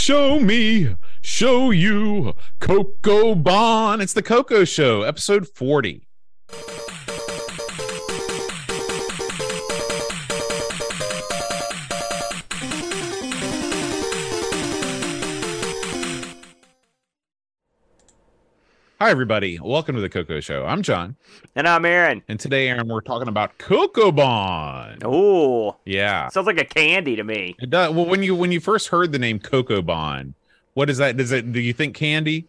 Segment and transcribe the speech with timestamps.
[0.00, 4.00] Show me, show you, Coco Bon.
[4.00, 6.08] It's the Coco Show, episode 40.
[19.00, 19.58] Hi, everybody.
[19.58, 20.66] Welcome to the Coco Show.
[20.66, 21.16] I'm John.
[21.56, 22.22] And I'm Aaron.
[22.28, 24.98] And today, Aaron, we're talking about Coco Bon.
[25.06, 26.28] Ooh, Yeah.
[26.28, 27.56] sounds like a candy to me.
[27.60, 27.94] It does.
[27.94, 30.34] Well, when you when you first heard the name Coco Bon,
[30.74, 31.16] what is that?
[31.16, 31.50] Does it?
[31.50, 32.46] Do you think candy?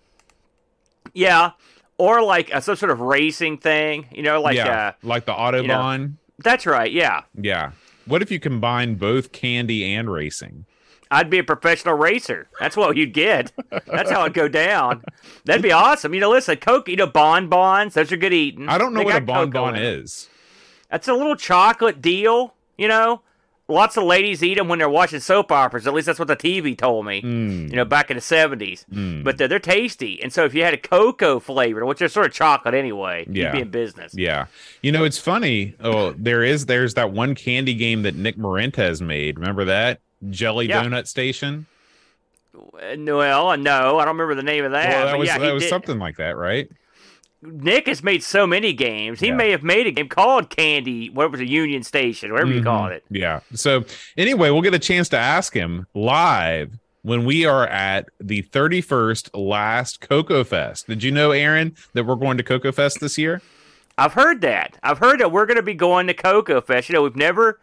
[1.13, 1.52] Yeah,
[1.98, 4.07] or like uh, some sort of racing thing.
[4.12, 5.76] You know, like yeah, uh, like the you know.
[5.79, 6.15] Autobahn.
[6.40, 6.91] that's right.
[6.91, 7.71] Yeah, Yeah.
[8.05, 10.65] What if you combine both candy and racing?
[11.11, 12.47] I'd be a professional racer.
[12.59, 13.51] That's what you'd get.
[13.85, 15.03] That's how it'd go down.
[15.45, 16.13] That'd be awesome.
[16.13, 16.87] You know, listen, Coke.
[16.87, 17.93] You know, bonbons.
[17.95, 18.70] Those are good eating.
[18.70, 20.29] I don't know They what a bonbon is.
[20.89, 22.53] That's a little chocolate deal.
[22.77, 23.21] You know,
[23.67, 25.85] lots of ladies eat them when they're watching soap operas.
[25.85, 27.21] At least that's what the TV told me.
[27.21, 27.70] Mm.
[27.70, 28.85] You know, back in the seventies.
[28.91, 29.23] Mm.
[29.25, 30.21] But they're, they're tasty.
[30.23, 33.48] And so if you had a cocoa flavor, which is sort of chocolate anyway, Yeah.
[33.48, 34.13] you'd be in business.
[34.15, 34.46] Yeah.
[34.81, 35.75] You know, it's funny.
[35.81, 39.37] Oh, there is there's that one candy game that Nick Marentes made.
[39.37, 39.99] Remember that?
[40.30, 40.84] Jelly Yeah.
[40.84, 41.66] Donut Station?
[42.54, 43.20] Well, no,
[44.00, 44.90] I don't remember the name of that.
[44.90, 46.70] well, that was yeah, that was did- something like that, right?
[47.44, 49.20] Nick has made so many games.
[49.20, 49.36] He Yeah.
[49.36, 52.84] may have made a game called Candy, what was it, Union Station, whatever you call
[52.84, 52.94] mm-hmm.
[52.94, 53.04] it.
[53.10, 53.40] Yeah.
[53.54, 53.84] So
[54.16, 59.30] anyway, we'll get a chance to ask him live when we are at the 31st
[59.34, 60.88] last Coco Fest.
[60.88, 63.42] Did you know, Aaron, that we're going to Coco Fest this year?
[63.98, 64.78] I've heard that.
[64.84, 66.90] I've heard that we're going to be going to Coco Fest.
[66.90, 67.59] You know, we've never,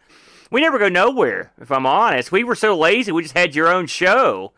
[0.51, 1.51] we never go nowhere.
[1.59, 3.11] If I'm honest, we were so lazy.
[3.11, 4.53] We just had your own show.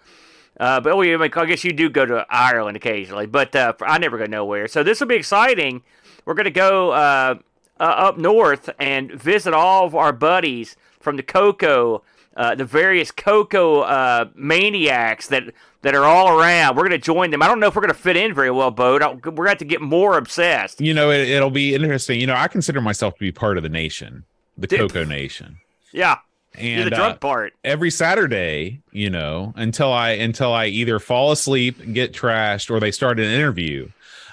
[0.59, 4.17] Uh, but we, I guess you do go to Ireland occasionally, but uh, I never
[4.17, 4.67] go nowhere.
[4.67, 5.81] So this will be exciting.
[6.25, 7.35] We're going to go uh,
[7.79, 12.03] uh, up north and visit all of our buddies from the Coco,
[12.37, 15.43] uh, the various Coco uh, maniacs that
[15.81, 16.75] that are all around.
[16.75, 17.41] We're going to join them.
[17.41, 18.93] I don't know if we're going to fit in very well, Bo.
[18.93, 20.79] We're going to have to get more obsessed.
[20.79, 22.19] You know, it, it'll be interesting.
[22.19, 24.79] You know, I consider myself to be part of the nation, the Dude.
[24.79, 25.57] Coco Nation.
[25.91, 26.17] Yeah,
[26.55, 27.53] And you're the uh, drunk part.
[27.63, 32.91] every Saturday, you know, until I until I either fall asleep, get trashed, or they
[32.91, 33.89] start an interview.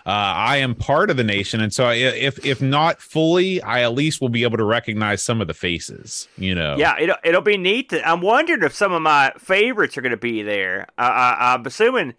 [0.06, 3.82] Uh, I am part of the nation, and so I, if if not fully, I
[3.82, 6.28] at least will be able to recognize some of the faces.
[6.38, 7.90] You know, Yeah, it'll, it'll be neat.
[7.90, 10.86] To, I'm wondering if some of my favorites are going to be there.
[10.96, 12.14] I, I, I'm assuming,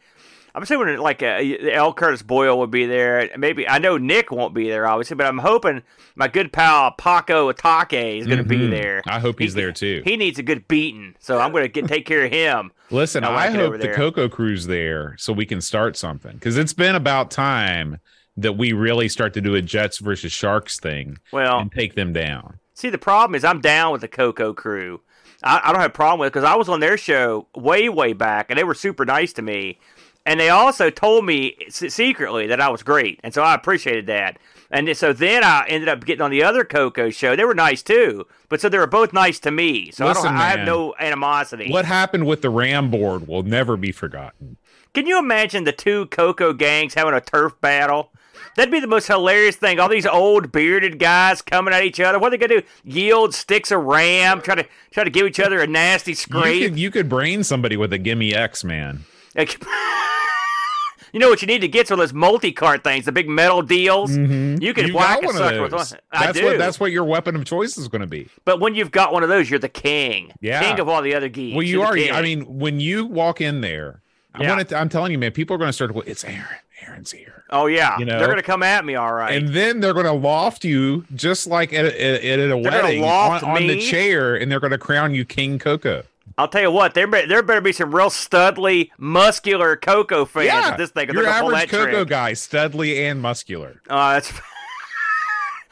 [0.55, 1.39] I'm assuming like uh,
[1.71, 1.93] L.
[1.93, 3.29] Curtis Boyle would be there.
[3.37, 5.83] Maybe I know Nick won't be there, obviously, but I'm hoping
[6.15, 8.69] my good pal Paco Atake is going to be Mhm.
[8.71, 9.01] there.
[9.07, 10.01] I hope he's He- there too.
[10.03, 12.71] He needs a good beating, so I'm going to get take care of him.
[12.89, 13.93] Listen, I I, like it over hope the.
[13.93, 17.99] Coco Crew's there so we can start something because it's been about time
[18.35, 22.13] that we really start to do a Jets versus Sharks thing Well, and take them
[22.13, 22.59] down.
[22.73, 25.01] See, the problem is I'm down with the Coco crew.
[25.43, 27.89] I, I don't have a problem with it because I was on their show way,
[27.89, 29.77] way back, and they were super nice to me.
[30.29, 34.37] And they also told me secretly that I was great, and so I appreciated that.
[34.69, 37.35] And so then I ended up getting on the other Coco show.
[37.35, 39.89] They were nice too, but so they were both nice to me.
[39.89, 41.71] So Listen, I, don't, I have no animosity.
[41.71, 44.57] What happened with the Ram board will never be forgotten.
[44.93, 48.11] Can you imagine the two Coco gangs having a turf battle?
[48.55, 49.79] That'd be the most hilarious thing.
[49.79, 52.19] All these old bearded guys coming at each other.
[52.19, 52.67] What are they gonna do?
[52.83, 56.61] Yield sticks of ram, try to try to give each other a nasty You scrape.
[56.61, 59.05] could, you could brain somebody with a gimme X, man.
[61.09, 61.89] Like- you know what you need to get?
[61.89, 64.11] One of those multi-cart things, the big metal deals.
[64.11, 64.61] Mm-hmm.
[64.61, 65.91] You can You whack got a sucker of with those.
[65.91, 65.99] one.
[66.11, 66.45] I That's do.
[66.45, 68.27] what that's what your weapon of choice is going to be.
[68.45, 70.31] but when you've got one of those, you're the king.
[70.41, 70.61] Yeah.
[70.61, 71.55] King of all the other geeks.
[71.55, 72.17] Well, you You're are.
[72.17, 74.01] I mean, when you walk in there,
[74.35, 74.55] I Yeah.
[74.55, 74.77] want to.
[74.77, 75.31] I'm telling you, man.
[75.31, 76.01] People are going to start to go.
[76.01, 76.45] It's Aaron.
[76.87, 77.43] Aaron's here.
[77.49, 79.35] oh yeah, you know, they're gonna come at me, all right.
[79.35, 81.93] And then they're going to loft you just like at, at,
[82.23, 85.25] at a gonna wedding on, loft on the chair, and they're going to crown you
[85.25, 86.03] King Coco.
[86.39, 90.47] I'll tell you what, there be- there better be some real studly, muscular Coco fans
[90.49, 91.09] at this thing.
[91.09, 92.07] your average Coco trick.
[92.07, 93.81] guy, studly and muscular.
[93.89, 94.31] Uh, that's.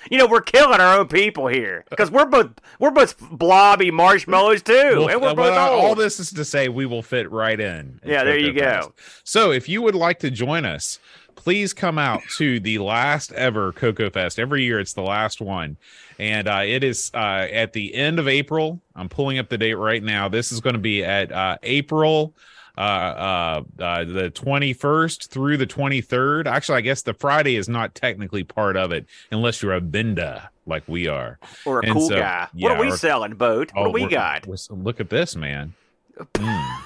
[0.09, 4.61] You know we're killing our own people here because we're both we're both blobby marshmallows
[4.61, 5.83] too, Well, and we're both well, old.
[5.83, 7.99] all this is to say we will fit right in.
[8.05, 8.93] Yeah, there you go.
[8.95, 9.21] Fest.
[9.25, 10.99] So if you would like to join us,
[11.37, 14.37] please come out to the last ever Coco Fest.
[14.39, 15.77] Every year it's the last one.
[16.19, 18.81] And uh, it is uh, at the end of April.
[18.95, 20.27] I'm pulling up the date right now.
[20.27, 22.33] This is going to be at uh, April
[22.77, 26.47] uh, uh, uh, the 21st through the 23rd.
[26.47, 30.47] Actually, I guess the Friday is not technically part of it unless you're a Binda
[30.65, 31.39] like we are.
[31.65, 32.47] or a and cool so- guy.
[32.53, 33.71] yeah, what are we or- selling, boat?
[33.73, 34.45] What Oh, do we got?
[34.69, 35.73] look at this, man.
[36.33, 36.81] Mm.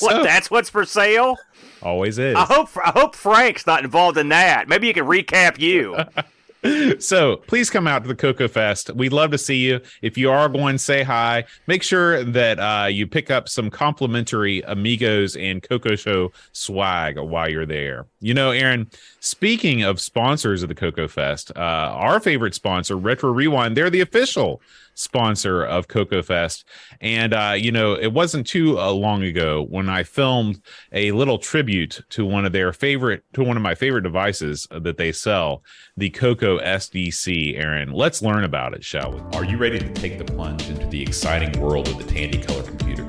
[0.00, 0.12] What?
[0.12, 1.36] So- That's what's for sale?
[1.82, 2.36] Always is.
[2.36, 4.68] I hope I hope Frank's not involved in that.
[4.68, 5.96] Maybe you can recap you.
[6.98, 8.90] so please come out to the Coco Fest.
[8.90, 9.80] We'd love to see you.
[10.02, 11.44] If you are going, say hi.
[11.66, 17.48] Make sure that uh, you pick up some complimentary Amigos and Coco Show swag while
[17.48, 18.06] you're there.
[18.20, 18.90] You know, Aaron,
[19.20, 24.02] speaking of sponsors of the Coco Fest, uh, our favorite sponsor, Retro Rewind, they're the
[24.02, 24.60] official
[25.00, 26.66] sponsor of Coco Fest.
[27.00, 30.62] And, uh, you know, it wasn't too uh, long ago when I filmed
[30.92, 34.96] a little tribute to one of their favorite, to one of my favorite devices that
[34.96, 35.62] they sell,
[35.96, 37.58] the Coco SDC.
[37.58, 39.20] Aaron, let's learn about it, shall we?
[39.36, 42.62] Are you ready to take the plunge into the exciting world of the Tandy Color
[42.62, 43.04] computer?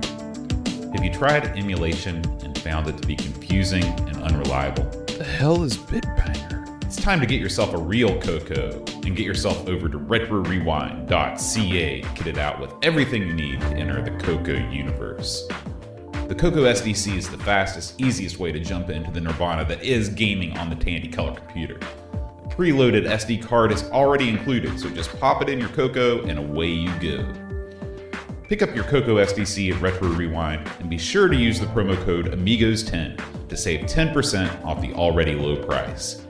[0.93, 4.83] Have you tried emulation and found it to be confusing and unreliable?
[5.07, 6.83] The hell is Bitbanger?
[6.83, 12.09] It's time to get yourself a real Coco and get yourself over to retrorewind.ca to
[12.15, 15.47] get it out with everything you need to enter the Coco universe.
[16.27, 20.09] The Coco SDC is the fastest, easiest way to jump into the nirvana that is
[20.09, 21.77] gaming on the Tandy Color computer.
[22.13, 26.39] A preloaded SD card is already included, so just pop it in your Coco and
[26.39, 27.25] away you go.
[28.43, 32.01] Pick up your Coco SDC at Retro Rewind and be sure to use the promo
[32.05, 36.21] code AMIGOS10 to save 10% off the already low price.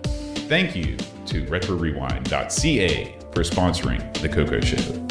[0.48, 0.98] Thank you
[1.32, 5.08] to RetroRewind.ca for sponsoring The Coco Show.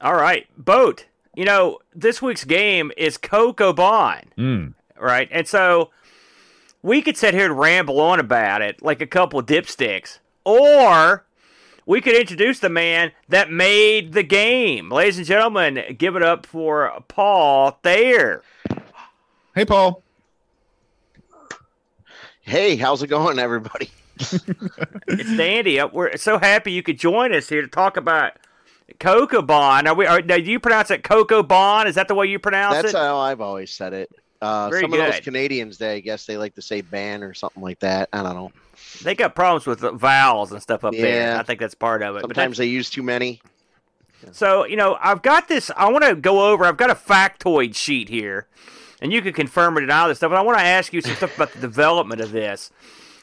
[0.00, 1.06] All right, boat.
[1.34, 4.74] You know, this week's game is Coco Bond, Mm.
[4.98, 5.28] right?
[5.32, 5.90] And so
[6.82, 11.24] we could sit here and ramble on about it like a couple of dipsticks, or
[11.86, 14.90] we could introduce the man that made the game.
[14.90, 18.42] Ladies and gentlemen, give it up for Paul Thayer.
[19.54, 20.03] Hey, Paul.
[22.44, 23.90] Hey, how's it going, everybody?
[25.08, 25.80] It's Dandy.
[25.80, 28.32] Uh, We're so happy you could join us here to talk about
[29.00, 29.88] Coco Bond.
[29.88, 30.06] Are we?
[30.06, 31.88] Are, now, do you pronounce it Coco Bond?
[31.88, 32.92] Is that the way you pronounce That's it?
[32.92, 34.10] That's how I've always said it.
[34.40, 35.20] Uh, Very some of those.
[35.20, 38.08] Canadians, they I guess they like to say ban or something like that.
[38.12, 38.52] I don't know.
[39.02, 41.36] They got problems with the vowels and stuff up there.
[41.38, 42.22] I think that's part of it.
[42.22, 43.40] But Sometimes they use too many.
[44.32, 45.70] so you know, I've got this.
[45.76, 46.64] I want to go over.
[46.64, 48.46] I've got a factoid sheet here,
[49.04, 50.30] and you can confirm or deny this stuff.
[50.30, 52.70] But I want to ask you some stuff about the development of this.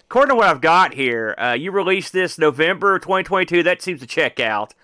[0.02, 3.64] According to what I've got here, uh, you released this November 2022.
[3.64, 4.76] That seems to check out.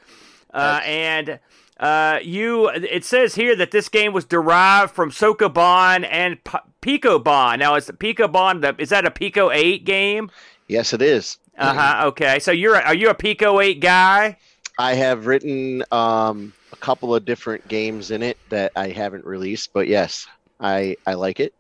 [0.52, 1.40] Uh, and
[1.80, 7.20] uh, you, it says here that this game was derived from Sokoban and P- Pico
[7.20, 7.60] Bond.
[7.60, 8.64] Now, is the Pico Bond?
[8.64, 10.32] The, is that a Pico 8 game?
[10.68, 11.38] Yes, it is.
[11.60, 12.08] Uh huh.
[12.08, 12.40] Okay.
[12.40, 14.38] So you're a, are you a Pico 8 guy?
[14.80, 19.74] I have written um, a couple of different games in it that I haven't released,
[19.74, 20.28] but yes,
[20.60, 21.54] I I like it.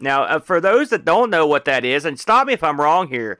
[0.00, 2.80] Now, uh, for those that don't know what that is, and stop me if I'm
[2.80, 3.38] wrong here,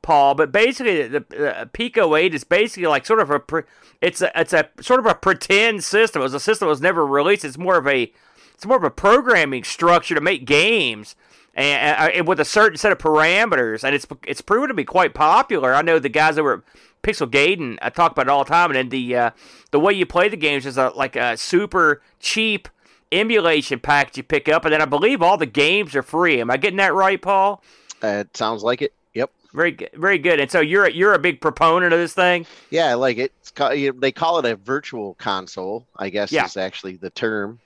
[0.00, 3.62] Paul, but basically the uh, Pico 8 is basically like sort of a pre-
[4.00, 6.20] it's a it's a sort of a pretend system.
[6.20, 7.44] It was a system that was never released.
[7.44, 8.12] It's more of a
[8.54, 11.16] it's more of a programming structure to make games
[11.54, 15.14] and, uh, with a certain set of parameters, and it's it's proven to be quite
[15.14, 15.74] popular.
[15.74, 16.62] I know the guys that were
[17.02, 19.30] Pixel Gaiden I talk about it all the time, and then the uh,
[19.70, 22.68] the way you play the games is a, like a super cheap
[23.14, 26.40] emulation package you pick up, and then I believe all the games are free.
[26.40, 27.62] Am I getting that right, Paul?
[28.02, 28.92] Uh, it sounds like it.
[29.14, 29.30] Yep.
[29.52, 30.40] Very good, very good.
[30.40, 32.44] And so you're a, you're a big proponent of this thing.
[32.70, 33.32] Yeah, I like it.
[33.40, 35.86] It's ca- you- they call it a virtual console.
[35.96, 36.44] I guess Yeah.
[36.44, 37.60] is actually the term.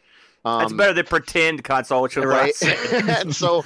[0.44, 2.54] That's Um, better than pretend console, which is right
[2.92, 3.64] and so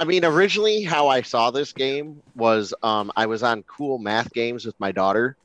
[0.00, 4.30] i mean originally how i saw this game was um i was on cool math
[4.34, 5.36] games with my daughter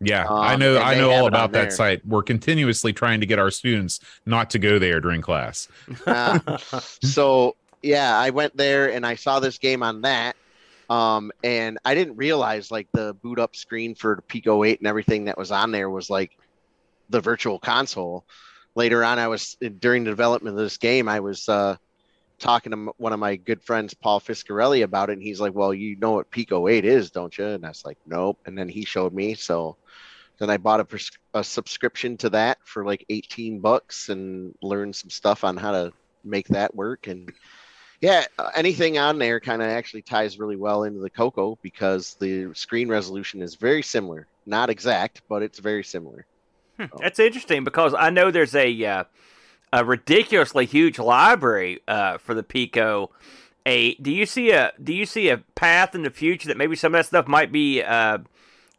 [0.00, 0.78] Yeah, Um, I know.
[0.78, 2.06] I know all about that site.
[2.06, 5.68] We're continuously trying to get our students not to go there during class.
[6.06, 6.58] Uh,
[7.02, 10.34] so yeah i went there and i saw this game on that
[10.90, 15.26] um and i didn't realize like the boot up screen for pico 8 and everything
[15.26, 16.36] that was on there was like
[17.10, 18.24] the virtual console
[18.74, 21.76] later on i was during the development of this game i was uh
[22.38, 25.72] talking to one of my good friends paul fiscarelli about it and he's like well
[25.72, 27.46] you know what pico 8 is don't you?
[27.46, 28.38] And i was like nope.
[28.46, 29.76] And then he showed me so
[30.38, 34.94] then i bought a, pres- a subscription to that for like 18 bucks and learned
[34.94, 35.92] some stuff on how to
[36.24, 37.32] make that work and
[38.00, 42.14] yeah uh, anything on there kind of actually ties really well into the coco because
[42.20, 44.26] the screen resolution is very similar.
[44.44, 46.26] Not exact but it's very similar.
[47.00, 49.04] That's interesting because I know there's a uh,
[49.76, 53.10] a ridiculously huge library uh, for the Pico
[53.66, 54.02] Eight.
[54.02, 56.94] Do you see a Do you see a path in the future that maybe some
[56.94, 58.18] of that stuff might be uh,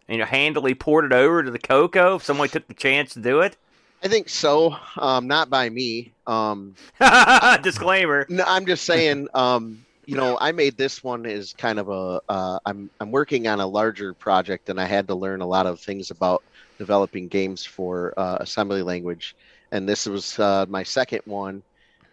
[0.07, 3.41] you know handily ported over to the Coco if somebody took the chance to do
[3.41, 3.57] it?
[4.03, 6.75] i think so um, not by me um,
[7.61, 8.25] Disclaimer.
[8.29, 9.27] No, I'm just saying.
[9.37, 12.21] Um, you know, I made this one as kind of a.
[12.29, 15.65] Uh, I'm I'm working on a larger project, and I had to learn a lot
[15.65, 16.43] of things about
[16.77, 19.35] developing games for uh, assembly language,
[19.71, 21.63] and this was uh, my second one.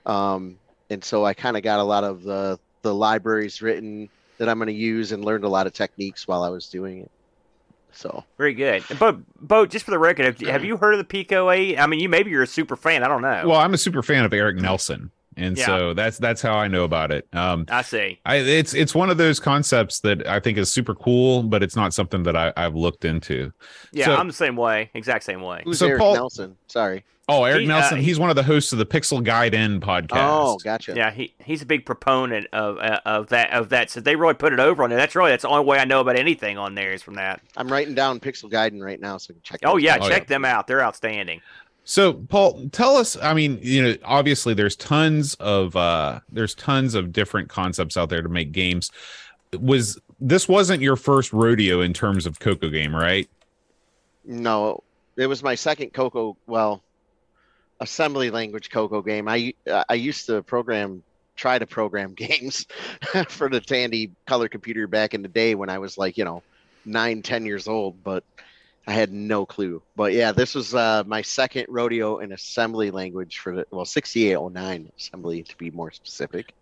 [0.07, 0.59] Um,
[0.91, 4.59] and so I kind of got a lot of the the libraries written, that I'm
[4.59, 7.11] going to use and learned a lot of techniques while I was doing it.
[7.93, 8.83] So Very good.
[8.99, 11.79] But, Bo, just for the record, have, have you heard of the Pico 8?
[11.79, 13.05] I mean, you maybe you're a super fan.
[13.05, 13.45] I don't know.
[13.47, 15.67] Well, I'm a super fan of Eric Nelson, and Yeah.
[15.67, 17.27] so that's that's how I know about it.
[17.33, 18.21] Um, I see.
[18.25, 21.77] I, it's it's one of those concepts that I think is super cool, but it's
[21.77, 23.53] not something that I, I've looked into.
[23.93, 24.91] Yeah, So- I'm the same way.
[24.95, 25.63] Exact same way.
[25.65, 26.57] who's So Eric Paul- Nelson?
[26.67, 27.05] Sorry.
[27.27, 29.81] Oh, Eric He, uh, Nelson, he- he's one of the hosts of the Pixel Gaiden
[29.81, 30.09] podcast.
[30.13, 30.93] Oh, gotcha.
[30.95, 33.89] Yeah, he he's a big proponent of uh, of that of that.
[33.89, 34.99] So they really put it over on there.
[34.99, 37.41] That's really that's the only way I know about anything on there is from that.
[37.57, 39.61] I'm writing down Pixel Gaiden right now, so I can check.
[39.65, 40.01] Oh yeah, out.
[40.03, 40.29] Oh, yeah, check yeah.
[40.35, 40.67] them out.
[40.67, 41.41] They're outstanding.
[41.85, 43.17] So, Paul, tell us.
[43.21, 48.09] I mean, you know, obviously, there's tons of uh, there's tons of different concepts out
[48.09, 48.91] there to make games.
[49.61, 53.29] Was this wasn't your first rodeo in terms of Coco game, right?
[54.25, 54.83] No,
[55.17, 56.39] it was my second Coco.
[56.47, 56.83] Well,
[57.81, 59.29] assembly language Coco game.
[59.29, 59.53] I
[59.89, 61.03] I used to program,
[61.37, 62.67] try to program games
[63.29, 66.43] for the Tandy color computer back in the day when I was like you know
[66.87, 68.25] nine, ten years old, but
[68.87, 69.83] I had no clue.
[69.97, 74.93] But yeah, this was uh, my second rodeo in assembly language for the well 6809
[74.97, 76.53] assembly to be more specific.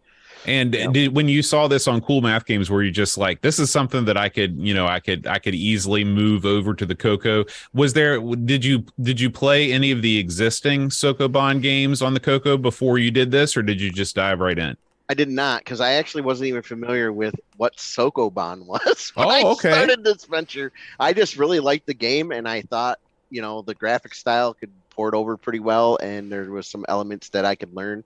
[0.45, 3.61] And did, when you saw this on Cool Math Games, were you just like, "This
[3.61, 6.85] is something that I could, you know, I could, I could easily move over to
[6.85, 7.45] the Coco"?
[7.75, 8.19] Was there?
[8.21, 12.99] Did you did you play any of the existing Sokoban games on the Coco before
[12.99, 14.77] you did this, or did you just dive right in?
[15.13, 19.51] I did not because I actually wasn't even familiar with what Sokoban was when Oh,
[19.51, 20.73] I started this venture.
[20.99, 24.71] I just really liked the game and I thought, you know, the graphic style could
[24.89, 28.05] port over pretty well and there was some elements that I could learn.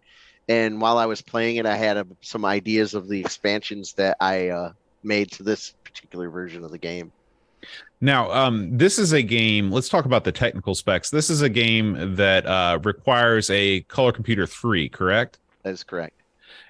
[0.49, 4.17] And while I was playing it, I had uh some ideas of the expansions that
[4.21, 4.73] I uh,
[5.05, 7.13] made to this particular version of the game.
[8.01, 9.71] Now, um, this is a game.
[9.71, 11.11] Let's talk about the technical specs.
[11.11, 15.39] This is a game that uh, requires a Color Computer Three, correct?
[15.63, 16.16] That is correct.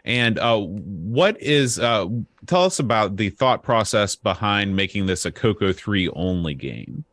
[0.04, 1.78] And uh, what is?
[1.78, 2.06] Uh,
[2.46, 7.04] tell us about the thought process behind making this a Coco Three only game.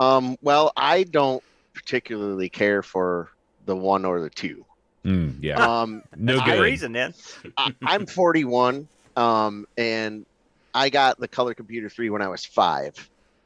[0.00, 1.42] Um, well, I don't
[1.74, 3.30] particularly care for
[3.66, 4.64] the one or the two.
[5.04, 6.62] Mm, yeah, Um, no good good.
[6.62, 7.14] reason then.
[7.56, 10.26] I, I'm 41, um, and
[10.74, 13.04] I got the color computer three when I was five, so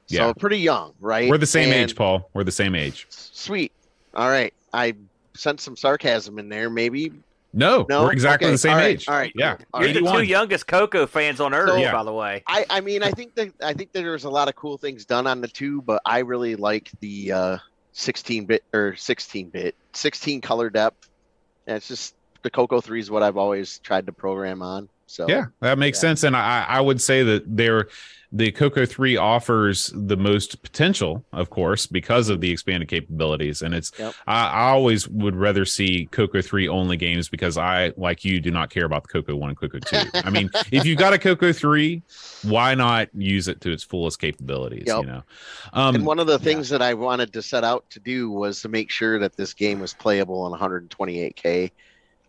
[0.09, 0.33] Yeah.
[0.33, 1.29] pretty young, right?
[1.29, 2.29] We're the same And- age, Paul.
[2.33, 3.07] We're the same age.
[3.11, 3.73] Sweet.
[4.15, 4.95] All right, I
[5.35, 7.13] sent some sarcasm in there, maybe.
[7.53, 9.09] No, No, we're exactly Okay, the same all right, age.
[9.09, 11.93] all right, Yeah, All You're the two youngest Coco fans on earth, So- Yeah.
[11.93, 12.43] by the way.
[12.47, 15.05] I, I mean, I think that I think that there's a lot of cool things
[15.05, 17.59] done on the two, but I really like the uh,
[17.93, 21.09] 16 bit or 16 bit, 16 color depth.
[21.67, 24.89] And it's just the Coco three is what I've always tried to program on.
[25.07, 26.03] So Yeah, that makes Yeah.
[26.03, 26.23] sense.
[26.23, 27.89] And I, I would say that they're
[28.33, 33.63] the Coco 3 offers the most potential, of course, because of the expanded capabilities.
[33.63, 34.15] And it's Yep.
[34.27, 38.51] I, I always would rather see Coco 3 only games because I, like you, do
[38.53, 39.97] not care about the Coco 1 and Coco 2.
[40.15, 42.03] I mean, if you've got a Coco 3,
[42.45, 44.85] why not use it to its fullest capabilities?
[44.87, 45.01] Yep.
[45.01, 45.23] You know.
[45.73, 48.63] Um and one of the things that I wanted to set out to do was
[48.63, 51.73] to make sure that this game was playable on 128k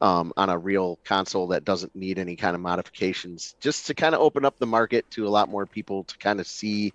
[0.02, 4.16] um, on a real console that doesn't need any kind of modifications, just to kind
[4.16, 6.94] of open up the market to a lot more people to kind of see,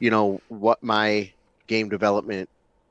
[0.00, 1.32] you know, what my
[1.68, 2.48] game development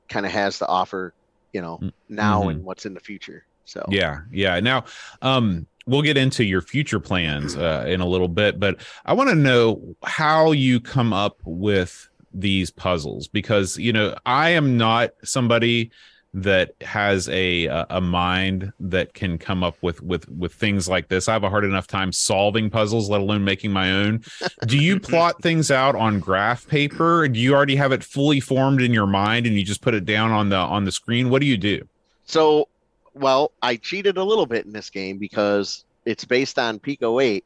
[0.08, 1.14] kind of has to offer,
[1.52, 2.50] you know, now Mhm.
[2.52, 3.44] and what's in the future.
[3.64, 4.60] So Yeah, yeah.
[4.60, 4.84] Now,
[5.22, 9.30] um, we'll get into your future plans uh, in a little bit, but I want
[9.30, 15.10] to know how you come up with these puzzles because you know I am not
[15.24, 15.90] somebody
[16.32, 21.28] that has a a mind that can come up with with with things like this.
[21.28, 24.22] I have a hard enough time solving puzzles, let alone making my own.
[24.66, 27.26] Do you plot things out on graph paper?
[27.26, 30.04] Do you already have it fully formed in your mind and you just put it
[30.04, 31.30] down on the on the screen?
[31.30, 31.88] What do you do?
[32.26, 32.68] So,
[33.14, 37.44] well, I cheated a little bit in this game because it's based on Pico 8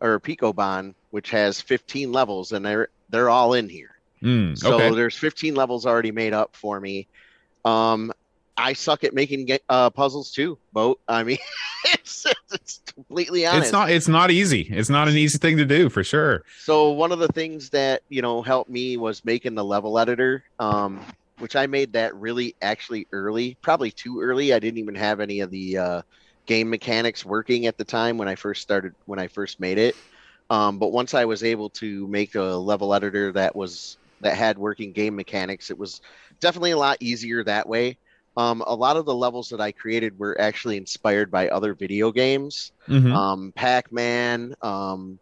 [0.00, 3.90] or Pico Bond, which has 15 levels, and they're they're all in here.
[4.22, 7.08] Mm, So there's 15 levels already made up for me.
[7.64, 8.12] Um,
[8.62, 11.00] I suck at making uh, puzzles too, Boat.
[11.08, 11.38] I mean,
[11.86, 13.64] it's, it's completely honest.
[13.64, 14.62] It's not it's not easy.
[14.62, 16.44] It's not an easy thing to do for sure.
[16.60, 20.44] So one of the things that you know helped me was making the level editor,
[20.60, 21.00] um,
[21.38, 24.52] which I made that really actually early, probably too early.
[24.52, 26.02] I didn't even have any of the uh,
[26.46, 29.96] game mechanics working at the time when I first started when I first made it.
[30.50, 34.56] Um, but once I was able to make a level editor that was that had
[34.56, 36.00] working game mechanics, it was
[36.38, 37.98] definitely a lot easier that way.
[38.36, 42.12] Um, a lot of the levels that I created were actually inspired by other video
[42.12, 43.14] games Mhm.
[43.14, 44.54] um, Pac-Man.
[44.62, 45.18] Um,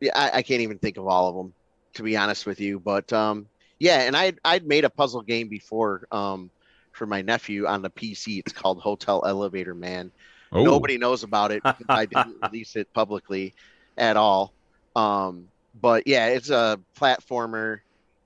[0.00, 1.54] yeah, I, I can't even think of all of them,
[1.94, 2.78] to be honest with you.
[2.80, 3.46] But um,
[3.78, 6.50] yeah, and I I'd made a puzzle game before um,
[6.92, 8.38] for my nephew on the PC.
[8.38, 10.10] It's called Hotel Elevator Man.
[10.52, 13.54] Oh, Nobody knows about it I didn't release it publicly.
[13.96, 14.52] at all.
[14.96, 15.46] Um,
[15.80, 17.78] but yeah, it's a platformer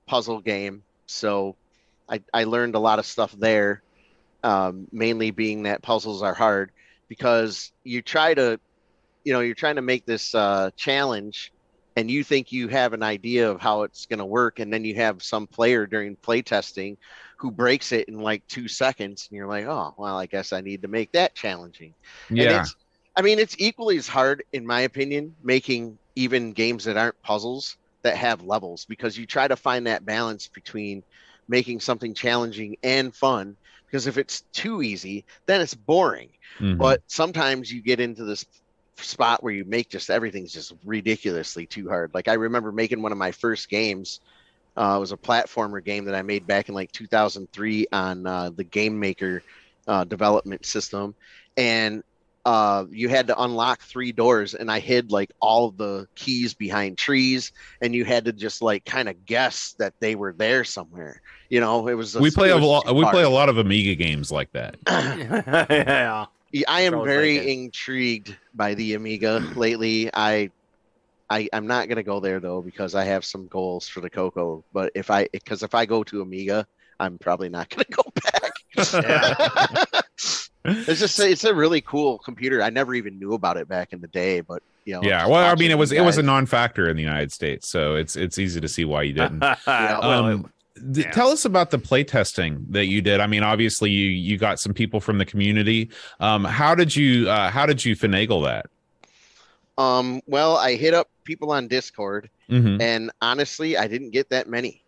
[0.07, 0.83] puzzle game.
[1.07, 1.55] So
[2.09, 3.83] I, I learned a lot of stuff there,
[4.43, 6.71] um, mainly being that puzzles are hard
[7.09, 8.59] because you try to,
[9.23, 11.51] you know, you're trying to make this uh, challenge
[11.95, 14.59] and you think you have an idea of how it's going to work.
[14.59, 16.97] And then you have some player during playtesting
[17.39, 19.27] who breaks it in like two seconds.
[19.29, 21.95] And you're like, oh, well, I guess I need to make that challenging.
[22.37, 22.51] And Yeah.
[22.51, 22.75] it's,
[23.15, 27.75] I mean, it's equally as hard, in my opinion, making even games that aren't puzzles
[28.03, 31.03] that have levels because you try to find that balance between
[31.49, 33.57] making something challenging and fun.
[33.87, 36.29] Because if it's too easy, then it's boring.
[36.59, 36.77] Mhm.
[36.77, 38.45] But sometimes you get into this
[38.97, 42.11] spot where you make just everything's just ridiculously too hard.
[42.13, 44.21] Like I remember making one of my first games.
[44.77, 48.51] Uh, it was a platformer game that I made back in like 2003 on uh,
[48.55, 49.43] the Game Maker
[49.87, 51.15] uh, development system,
[51.57, 52.03] and
[52.45, 56.97] uh, you had to unlock three doors, and I hid like all the keys behind
[56.97, 61.21] trees, and you had to just like kind of guess that they were there somewhere.
[61.49, 62.15] You know, it was.
[62.15, 62.85] we play it a lot.
[62.85, 64.77] too We play a lot of Amiga games like that.
[64.87, 66.25] yeah.
[66.51, 67.65] Yeah, I am very thinking.
[67.65, 70.09] intrigued by the Amiga lately.
[70.13, 70.49] I,
[71.29, 74.63] I, I'm not gonna go there though because I have some goals for the Coco.
[74.73, 76.65] But if I, because if I go to Amiga,
[76.99, 78.53] I'm probably not gonna go back.
[80.65, 82.61] it's just it's a really cool computer.
[82.61, 85.01] I never even knew about it back in the day, but you know.
[85.03, 87.67] Yeah, well, I mean, it was you it was a non-factor in the United States,
[87.69, 89.39] so it's it's easy to see why you didn't.
[89.67, 90.51] well, um,
[90.93, 91.11] th- yeah.
[91.11, 93.19] Tell us about the playtesting that you did.
[93.19, 95.91] I mean, obviously, you you got some people from the community.
[96.19, 98.65] Um, how did you uh, how did you finagle that?
[99.81, 100.21] Um.
[100.27, 102.29] Well, I hit up people on Discord.
[102.49, 102.81] Mhm.
[102.81, 104.78] and honestly i didn't get that many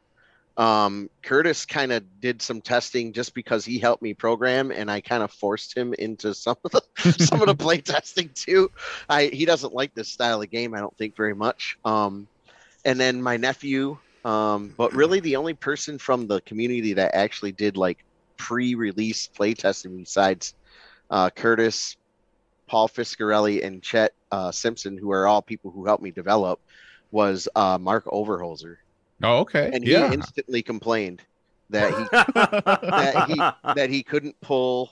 [0.57, 4.99] um curtis kind of did some testing just because he helped me program and i
[4.99, 6.81] kind of forced him into some of the
[7.23, 8.69] some of the play testing too.
[9.07, 11.77] I he doesn't like this style of game i don't think very much.
[11.85, 12.27] Um
[12.83, 17.53] and then my nephew um but really the only person from the community that actually
[17.53, 18.03] did like
[18.37, 20.53] pre-release play testing besides
[21.09, 21.95] uh curtis
[22.67, 26.59] paul fiscarelli and chet uh, simpson who are all people who helped me develop
[27.11, 28.77] was uh, Mark Overholzer,
[29.23, 29.69] Oh, okay.
[29.73, 31.21] and he instantly complained
[31.69, 33.35] that he that he
[33.75, 34.91] that he couldn't pull,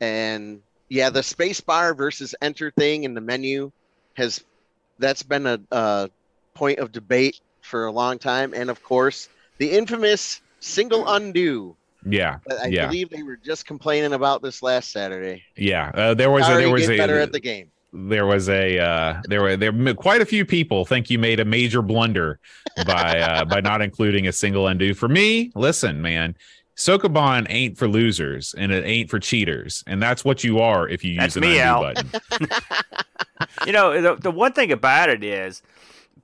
[0.00, 3.70] and yeah, the space bar versus enter thing in the menu
[4.14, 4.42] has
[4.98, 6.10] that's been a, a
[6.54, 11.76] point of debate for a long time, and of course the infamous single undo.
[12.06, 12.38] yeah.
[12.46, 12.86] that I Yeah.
[12.86, 15.42] believe they were just complaining about this last Saturday.
[15.56, 15.90] Yeah.
[15.94, 17.70] Uh, there was a, there was a better at the game.
[17.92, 21.40] There was a uh, there were there were quite a few people think you made
[21.40, 22.38] a major blunder
[22.86, 24.94] by uh, by not including a single undo.
[24.94, 26.36] For me, listen, man,
[26.76, 31.02] Sokoban ain't for losers and it ain't for cheaters, and that's what you are if
[31.02, 31.80] you That's use an undo Al.
[31.82, 32.10] button.
[33.66, 35.62] you know, the, the one thing about it is,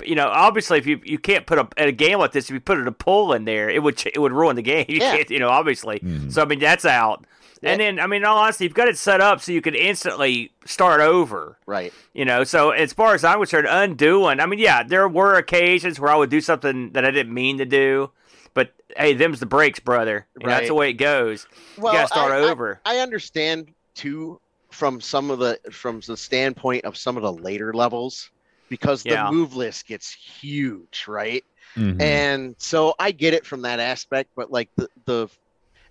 [0.05, 2.51] you know, obviously, if you you can't put a at a game like this, if
[2.55, 4.87] you put a pull in there, it would it would ruin the game.
[4.89, 5.17] You Yeah.
[5.17, 6.01] can't, you know, obviously.
[6.01, 6.33] Mhm.
[6.33, 7.25] So I mean, that's out.
[7.63, 9.75] And then, I mean, in all honesty, you've got it set up so you can
[9.75, 11.57] instantly start over.
[11.67, 11.93] Right.
[12.13, 14.41] You know, so as far as I'm concerned, undoing.
[14.41, 17.59] I mean, yeah, there were occasions where I would do something that I didn't mean
[17.59, 18.11] to do,
[18.53, 20.27] but hey, them's the breaks, brother.
[20.41, 21.47] And That's the way it goes.
[21.79, 22.81] Well, you got to start I- I- over.
[22.85, 24.41] I understand too
[24.71, 28.31] from some of the from the standpoint of some of the later levels
[28.69, 29.31] because the Yeah.
[29.31, 31.45] move list gets huge, right?
[31.77, 32.01] Mhm.
[32.01, 35.29] And so I get it from that aspect, but like the the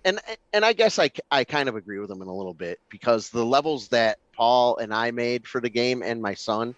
[0.04, 0.20] and
[0.52, 3.30] and I guess I I kind of agree with them in a little bit because
[3.30, 6.74] the levels that Paul and I made for the game and my son,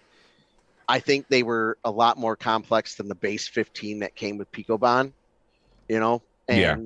[0.87, 4.51] I think they were a lot more complex than the base 15 that came with
[4.51, 5.13] Picoban,
[5.89, 6.21] you know?
[6.47, 6.77] And Yeah.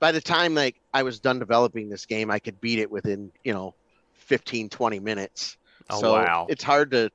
[0.00, 3.32] by the time like I was done developing this game, I could beat it within,
[3.44, 3.74] you know,
[4.14, 5.56] 15 20 minutes.
[5.90, 6.46] Oh, so wow.
[6.48, 7.10] it's hard to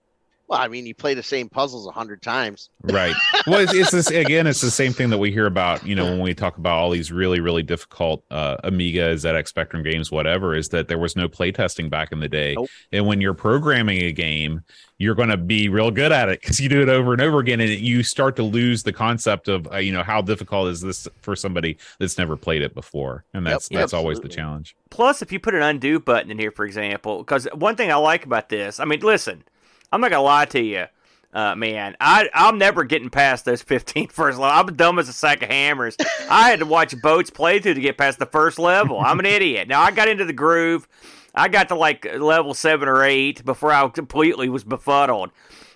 [0.52, 2.70] well, I mean, you play the same puzzles a hundred times.
[2.84, 3.16] right.
[3.48, 6.06] Well it's, it's this again it's the same thing that we hear about you know
[6.06, 10.54] when we talk about all these really really difficult uh amiga zx spectrum games whatever
[10.54, 12.54] is that there was no playtesting back in the day.
[12.54, 12.70] Nope.
[12.92, 14.62] and when you're programming a game
[15.02, 17.40] you're going to be real good at it because you do it over and over
[17.40, 20.82] again and you start to lose the concept of uh, you know how difficult is
[20.82, 23.26] this for somebody that's never played it before?
[23.34, 24.76] And Yep, that's that's always the challenge.
[24.92, 27.96] Plus, if you put an undo button in here, for example, because one thing I
[27.96, 29.44] like about this, I mean, listen,
[29.92, 30.86] I'm not gonna lie to you,
[31.34, 31.96] uh, man.
[32.00, 34.58] I I'm never getting past those 15 first level.
[34.58, 35.96] I'm dumb as a sack of hammers.
[36.30, 39.00] I had to watch boats play through to get past the first level.
[39.00, 39.68] I'm an idiot.
[39.68, 40.88] Now I got into the groove.
[41.34, 45.32] I got to like level seven or eight before I completely was befuddled.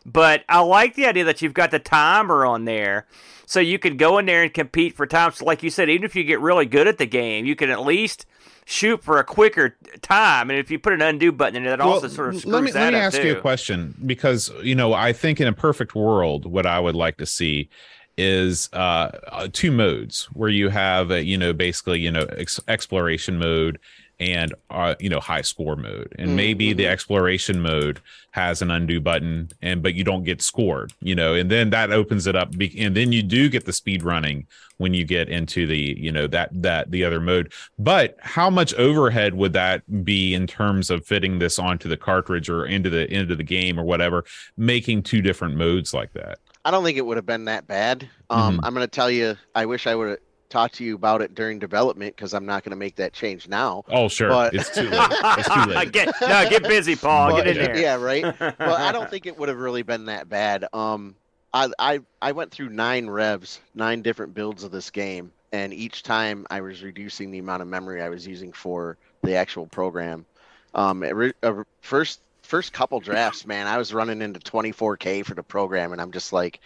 [0.05, 3.07] But I like the idea that you've got the timer on there,
[3.45, 5.31] so you can go in there and compete for time.
[5.31, 7.69] So, like you said, even if you get really good at the game, you can
[7.69, 8.25] at least
[8.65, 10.49] shoot for a quicker time.
[10.49, 12.53] And if you put an undo button in there, that Well, also sort of screws
[12.53, 13.27] let me that let me ask too.
[13.27, 16.95] you a question because you know I think in a perfect world, what I would
[16.95, 17.69] like to see
[18.17, 22.61] is uh, uh two modes where you have uh, you know basically you know ex-
[22.67, 23.77] exploration mode
[24.19, 26.89] and uh, you know high score mode and maybe the Mhm.
[26.91, 27.99] exploration mode
[28.31, 31.91] has an undo button and but you don't get scored you know and then that
[31.91, 34.45] opens it up be- and then you do get the speed running
[34.77, 38.73] when you get into the you know that that the other mode but how much
[38.75, 43.11] overhead would that be in terms of fitting this onto the cartridge or into the
[43.13, 44.23] into the game or whatever
[44.57, 48.09] making two different modes like that I don't think it would have been that bad.
[48.31, 48.61] Um, Mhm.
[48.63, 51.35] I'm going to tell you, I wish I would have talked to you about it
[51.35, 53.83] during development because I'm not going to make that change now.
[53.89, 57.31] oh sure But- it's too late it's too late get, no, get busy, Paul.
[57.31, 57.77] But- get in there.
[57.77, 58.23] Yeah, right.
[58.59, 60.65] well, I don't think it would have really been that bad.
[60.73, 61.15] Um,
[61.53, 66.03] I, I I went through nine revs, nine different builds of this game, and each
[66.03, 70.25] time I was reducing the amount of memory I was using for the actual program.
[70.73, 75.43] Um, re- uh, first first couple drafts, man, I was running into 24k for the
[75.43, 76.59] program, and I'm just like,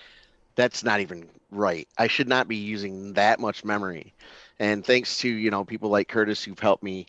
[0.59, 1.87] that's not even right.
[1.97, 4.13] I should not be using that much memory.
[4.59, 7.07] And thanks to you know people like Curtis who've helped me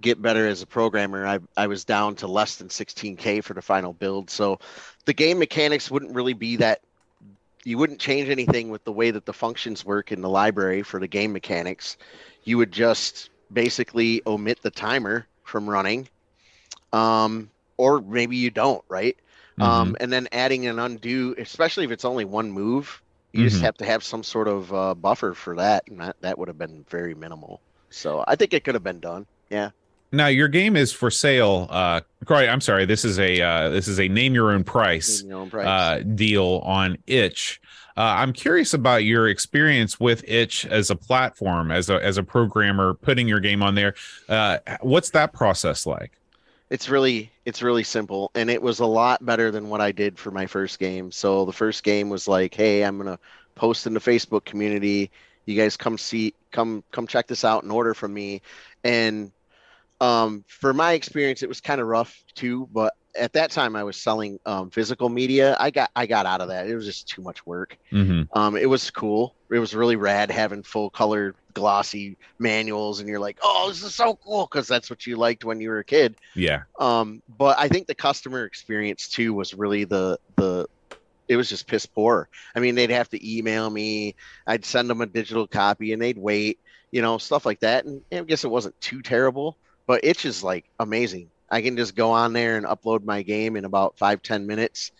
[0.00, 3.62] get better as a programmer, I I was down to less than 16k for the
[3.62, 4.30] final build.
[4.30, 4.58] So
[5.04, 6.80] the game mechanics wouldn't really be that.
[7.64, 11.00] You wouldn't change anything with the way that the functions work in the library for
[11.00, 11.96] the game mechanics.
[12.44, 16.08] You would just basically omit the timer from running,
[16.92, 19.16] um, or maybe you don't, right?
[19.60, 23.00] Um, and then adding an undo, especially if it's only one move,
[23.32, 23.64] you just Mhm.
[23.64, 26.58] have to have some sort of uh, buffer for that, and that, that would have
[26.58, 27.62] been very minimal.
[27.90, 29.26] So I think it could have been done.
[29.50, 29.70] Yeah.
[30.12, 33.88] now your game is for sale uh Corey, i'm sorry this is a uh this
[33.88, 35.66] is a name your own price your own price.
[35.66, 37.60] uh, deal on itch
[37.96, 42.22] uh, i'm curious about your experience with itch as a platform as a as a
[42.22, 43.94] programmer putting your game on there
[44.28, 46.12] uh, what's that process like
[46.70, 50.18] it's really it's really simple and it was a lot better than what i did
[50.18, 51.12] for my first game.
[51.12, 53.18] So the first game was like hey i'm gonna
[53.54, 55.10] post in the facebook community.
[55.44, 58.42] You guys come see come come check this out and order from me.
[58.84, 59.32] And
[60.00, 63.82] um, for my experience it was kind of rough too but at that time i
[63.82, 65.56] was selling um, physical media.
[65.58, 66.66] I got i got out of that.
[66.66, 67.78] It was just too much work.
[67.90, 69.34] Hmm um, it was cool.
[69.50, 73.94] It was really rad having full color glossy manuals, and you're like, "Oh, this is
[73.94, 76.14] so cool," because that's what you liked when you were a kid.
[76.34, 80.66] yeah Um, but I think the customer experience too was really the the.
[81.28, 82.28] It was just piss poor.
[82.54, 84.14] I mean, they'd have to email me.
[84.46, 86.60] I'd send them a digital copy, and they'd wait.
[86.92, 87.84] You know, stuff like that.
[87.84, 89.56] And I guess it wasn't too terrible.
[89.86, 91.30] But Itch is like amazing.
[91.50, 94.92] I can just go on there and upload my game in about five ten minutes,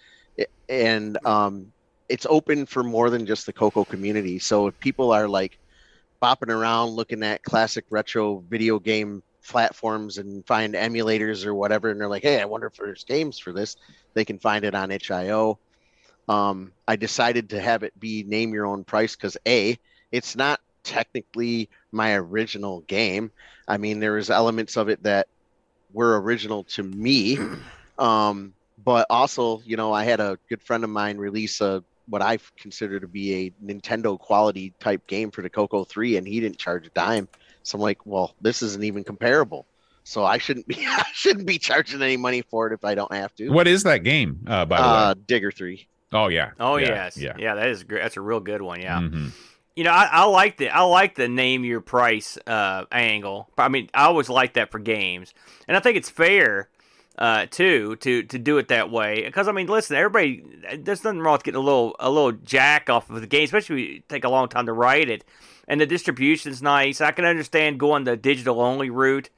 [0.68, 1.72] and um,
[2.08, 4.38] it's open for more than just the Coco community.
[4.38, 5.58] So if people are like
[6.20, 12.00] bopping around looking at classic retro video game platforms and find emulators or whatever, and
[12.00, 13.76] they're like, "Hey, I wonder if there's games for this,"
[14.14, 15.58] they can find it on hio
[16.28, 19.78] Um, I decided to have it be name your own price because a,
[20.12, 23.30] it's not technically my original game.
[23.68, 25.28] I mean, there is elements of it that
[25.92, 27.38] were original to me,
[27.98, 32.22] um, but also, you know, I had a good friend of mine release a what
[32.22, 36.40] I consider to be a Nintendo quality type game for the Coco 3, and he
[36.40, 37.28] didn't charge a dime.
[37.62, 39.66] So I'm like, well, this isn't even comparable.
[40.04, 43.12] So I shouldn't be I shouldn't be charging any money for it if I don't
[43.12, 43.50] have to.
[43.50, 45.88] what is that game uh by the uh, way Digger 3.
[46.12, 47.54] oh yeah Oh yeah, yes, yeah yeah.
[47.56, 48.02] That is great.
[48.02, 48.80] That's a real good one.
[48.80, 49.00] Yeah.
[49.00, 49.32] Mhm.
[49.74, 53.50] You know, I, I like the I like the name your price uh, angle.
[53.58, 55.34] I mean, I always like that for games,
[55.68, 56.70] and I think it's fair
[57.18, 59.24] uh, too to to do it that way.
[59.24, 60.44] Because I mean, listen, everybody,
[60.78, 63.82] there's nothing wrong with getting a little a little jack off of the game, especially
[63.82, 65.24] if you take a long time to write it,
[65.68, 67.00] and the distribution's nice.
[67.00, 69.30] I can understand going the digital only route.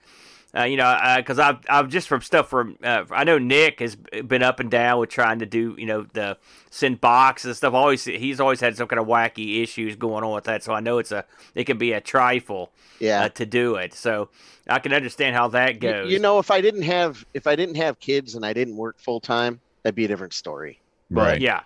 [0.59, 3.95] Uh, you know, because I've I've just from stuff from uh, I know Nick has
[3.95, 6.37] been up and down with trying to do you know the
[6.71, 7.75] send boxes and stuff.
[7.75, 10.65] Always he's always had some kind of wacky issues going on with that.
[10.65, 13.25] So I know it's a it can be a trifle Yeah.
[13.25, 13.95] uh, to do it.
[13.95, 14.31] So
[14.69, 16.11] I can understand how that goes.
[16.11, 18.99] You, know, if I didn't have if I didn't have kids and I didn't work
[18.99, 20.81] full time, that'd be a different story.
[21.11, 21.61] right yeah,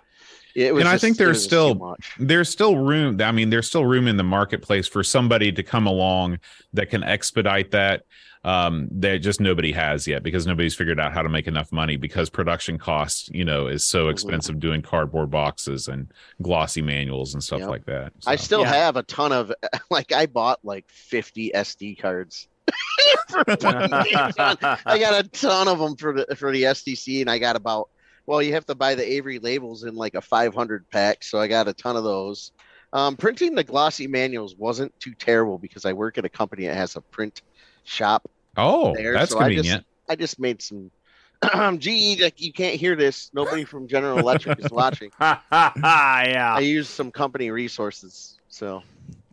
[0.55, 4.07] It was And I think there's still- there's still room i mean there's still room
[4.07, 6.39] in the marketplace for somebody to come along
[6.73, 8.03] that can expedite that
[8.45, 11.95] um that just nobody has yet because nobody's figured out how to make enough money
[11.95, 14.11] because production costs you know is so Mhm.
[14.11, 17.69] expensive doing cardboard boxes and glossy manuals and stuff Yep.
[17.69, 18.73] like that I still Yeah.
[18.73, 19.53] have a ton of
[19.89, 22.47] like I bought like 50 SD cards.
[23.37, 27.89] I got a ton of them for the for the SDC, and I got about
[28.25, 31.47] Well, you have to buy the Avery labels in like a 500 pack, so I
[31.47, 32.51] got a ton of those.
[32.93, 36.75] Um, printing the glossy manuals wasn't too terrible because I work at a company that
[36.75, 37.41] has a print
[37.83, 38.29] shop.
[38.57, 39.85] Oh, There, that's so I just- convenient.
[40.09, 40.91] I just made some.
[41.79, 43.29] GE, like you can't hear this.
[43.33, 45.11] Nobody from General Electric is watching.
[45.19, 46.53] Ha ha ha!
[46.55, 48.39] I used some company resources.
[48.47, 48.81] So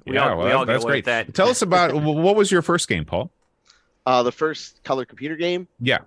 [0.06, 1.04] We yeah, all- well, we all that's away great.
[1.06, 1.34] that.
[1.34, 3.30] Tell us about what was your first game, Paul?
[4.06, 5.98] uh, the first color computer game, Yeah,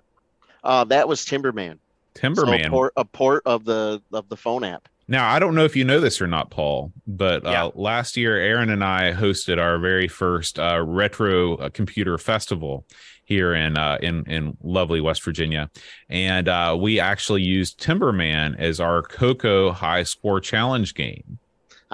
[0.64, 1.78] uh, that was Timberman.
[2.16, 2.68] So a Timberman.
[2.70, 4.88] port, a port of the of the phone app.
[5.06, 7.66] Now, I don't know if you know this or not, Paul, but Yeah.
[7.66, 12.86] uh, last year, Aaron and I hosted our very first uh, retro uh, computer festival
[13.24, 15.70] here in uh, in in lovely West Virginia,
[16.08, 21.38] and uh, we actually used Timberman as our Coco High Score Challenge game.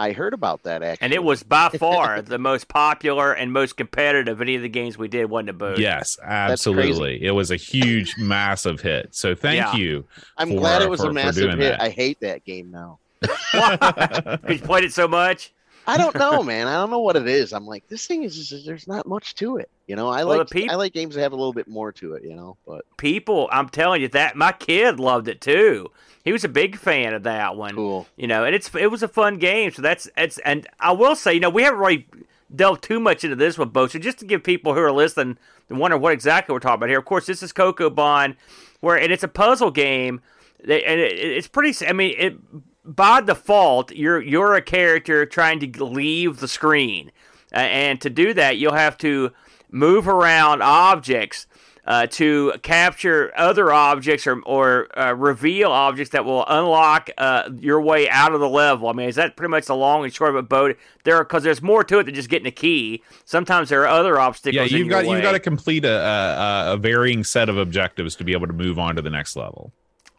[0.01, 1.05] I heard about that actually.
[1.05, 4.69] And it was by far the most popular and most competitive of any of the
[4.69, 5.75] games we did, wasn't it, Boo?
[5.77, 7.23] Yes, absolutely.
[7.23, 9.15] It was a huge, massive hit.
[9.15, 9.75] So thank Yeah.
[9.77, 10.05] you.
[10.39, 11.59] I'm for- glad it was for- a massive hit.
[11.59, 11.83] that.
[11.83, 12.99] I hate that game now.
[13.53, 15.53] Because you played it so much.
[15.91, 16.67] I don't know, man.
[16.67, 17.53] I don't know what it is.
[17.53, 19.71] I'm like, this thing is just, there's not much to it.
[19.87, 21.91] You know, I Well, like peop- I like games that have a little bit more
[21.93, 22.23] to it.
[22.25, 25.91] You know, but People, I'm telling you that my kid loved it too.
[26.25, 27.75] He was a big fan of that one.
[27.75, 28.07] cool.
[28.17, 29.71] You know, and it's it was a fun game.
[29.73, 32.07] So that's it's and I will say, you know, we haven't really
[32.55, 33.87] delved too much into this one, Bo.
[33.87, 36.89] So just to give people who are listening and wonder what exactly we're talking about
[36.89, 36.99] here.
[36.99, 38.37] Of course, this is Coco Bond,
[38.81, 40.21] where and it's a puzzle game.
[40.63, 41.75] They- And it, it's pretty.
[41.87, 42.37] I mean, it
[42.85, 47.13] by default, you're you're a character trying to leave the screen,
[47.53, 49.33] uh, and to do that, you'll have to
[49.71, 51.47] move around objects
[51.87, 57.81] uh, to capture other objects or, or uh, reveal objects that will unlock uh, your
[57.81, 58.89] way out of the level.
[58.89, 60.77] I mean, is that pretty much the long and short of it, boat?
[61.05, 63.03] There, because there's more to it than just getting a key.
[63.25, 64.71] Sometimes there are other obstacles.
[64.71, 68.25] Yeah, you've got you've got to complete a, a a varying set of objectives to
[68.25, 69.73] be able to move on to the next level.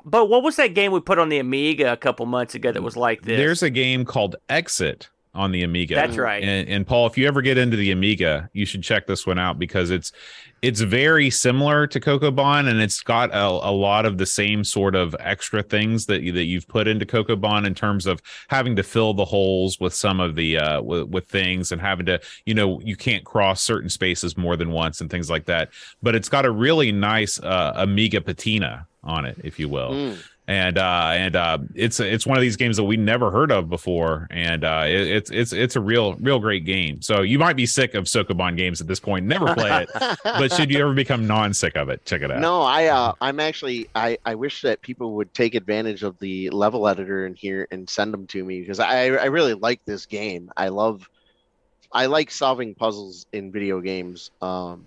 [0.05, 2.83] But what was that game we put on the Amiga a couple months ago that
[2.83, 3.37] was like this?
[3.37, 5.95] There's a game called Exit on the Amiga.
[5.95, 6.43] That's right.
[6.43, 9.39] And, and Paul, if you ever get into the Amiga, you should check this one
[9.39, 10.11] out because it's
[10.61, 14.63] it's very similar to Coco Bond, and it's got a, a lot of the same
[14.63, 18.21] sort of extra things that you, that you've put into Coco Bond in terms of
[18.47, 22.05] having to fill the holes with some of the uh, with, with things and having
[22.07, 25.69] to you know you can't cross certain spaces more than once and things like that.
[26.03, 30.23] But it's got a really nice uh, Amiga patina on it, if you will Mm.
[30.47, 33.69] and uh and uh it's it's one of these games that we never heard of
[33.69, 37.55] before and uh it, it's it's it's a real real great game so you might
[37.55, 39.89] be sick of Sokoban games at this point never play it
[40.23, 43.39] but should you ever become non-sick of it check it out No, I uh, I'm
[43.39, 47.67] actually I, I wish that people would take advantage of the level editor in here
[47.71, 50.51] and send them to me because I I really like this game.
[50.57, 51.07] I love
[51.91, 54.31] I like solving puzzles in video games.
[54.41, 54.85] Um,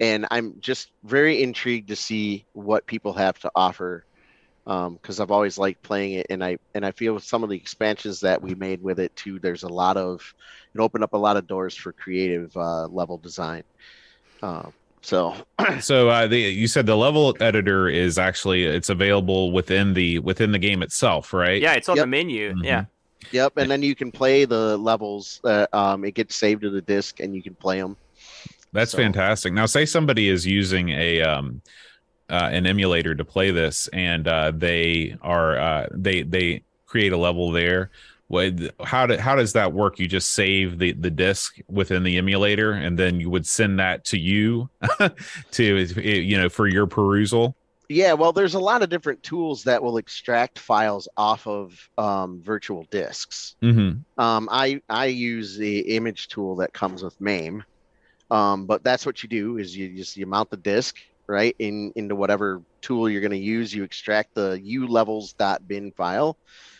[0.00, 4.04] and I'm just very intrigued to see what people have to offer
[4.64, 7.56] because I've always liked playing it, and I and I feel with some of the
[7.56, 9.38] expansions that we made with it too.
[9.38, 10.20] There's a lot of
[10.74, 13.62] it opened up a lot of doors for creative uh, level design.
[14.42, 15.34] Um, so
[15.80, 20.52] so uh the you said the level editor is actually it's available within the within
[20.52, 22.04] the game itself right yeah, it's on Yep.
[22.04, 22.52] the menu.
[22.54, 22.64] Mhm.
[22.64, 22.84] Yeah.
[23.32, 25.40] Yep, and then you can play the levels.
[25.44, 27.96] Uh, um, it gets saved to the disc, and you can play them.
[28.72, 29.52] That's So- fantastic.
[29.52, 31.62] Now, say somebody is using a um,
[32.28, 37.16] uh, an emulator to play this, and uh, they are uh, they they create a
[37.16, 37.90] level there.
[38.28, 38.54] What
[38.84, 39.98] how do, how does that work?
[39.98, 44.04] You just save the the disc within the emulator, and then you would send that
[44.06, 44.70] to you
[45.52, 47.56] to you know for your perusal.
[47.88, 52.40] Yeah, well, there's a lot of different tools that will extract files off of um,
[52.40, 53.56] virtual disks.
[53.60, 54.22] Mm-hmm.
[54.22, 57.64] Um, I I use the image tool that comes with MAME,
[58.30, 61.92] um, but that's what you do is you just you mount the disk right in
[61.96, 63.74] into whatever tool you're going to use.
[63.74, 66.36] You extract the ulevels.bin file,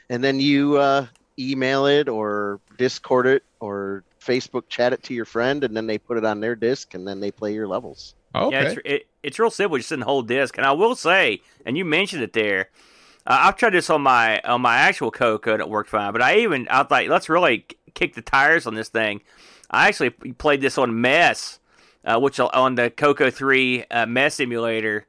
[0.09, 1.07] and then you uh,
[1.39, 5.99] email it or Discord it or Facebook chat it to your friend, and then they
[5.99, 8.15] put it on their disk, and then they play your levels.
[8.35, 8.57] Okay.
[8.57, 9.77] Yeah, it's, it, it's real simple.
[9.77, 10.57] Just send the whole disc.
[10.57, 12.69] And I will say, and you mentioned it there.
[13.27, 16.13] Uh, I've tried this on my on my actual Coco and it worked fine.
[16.13, 19.21] But I even I thought let's really kick the tires on this thing.
[19.71, 21.59] I actually played this on Mess,
[22.05, 25.07] uh, which on the Coco Three uh, Mess emulator.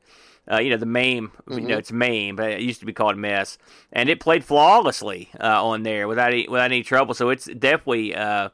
[0.52, 1.80] Uh, you know the MAME, you know Mhm.
[1.80, 3.58] it's MAME, but it used to be called Mess,
[3.94, 7.14] and it played flawlessly uh, on there without any, without any trouble.
[7.14, 8.50] So it's definitely uh,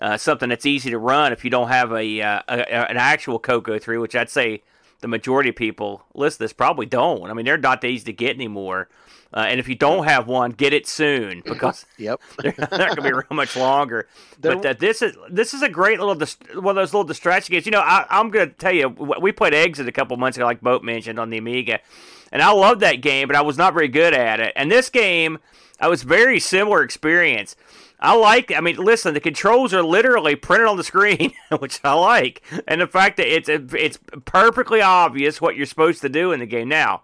[0.00, 2.96] uh, something that's easy to run if you don't have a, uh, a a- an
[2.96, 4.62] actual Coco 3, which I'd say
[5.00, 7.30] the majority of people list this probably don't.
[7.30, 8.88] I mean, they're not that easy to get anymore.
[9.34, 12.20] Uh, and if you don't have one, get it soon because Yep.
[12.38, 14.08] they're not going to be real much longer.
[14.40, 17.52] But that this is this is a great little dis- one of those little distraction
[17.52, 17.66] games.
[17.66, 20.46] You know, I, I'm going to tell you, we played Exit a couple months ago,
[20.46, 21.80] like Boat mentioned on the Amiga,
[22.30, 24.52] and I loved that game, but I was not very good at it.
[24.54, 25.38] And this game,
[25.80, 27.56] I was very similar experience.
[27.98, 28.52] I like.
[28.52, 32.80] I mean, listen, the controls are literally printed on the screen, which I like, and
[32.80, 36.68] the fact that it's it's perfectly obvious what you're supposed to do in the game.
[36.68, 37.02] Now,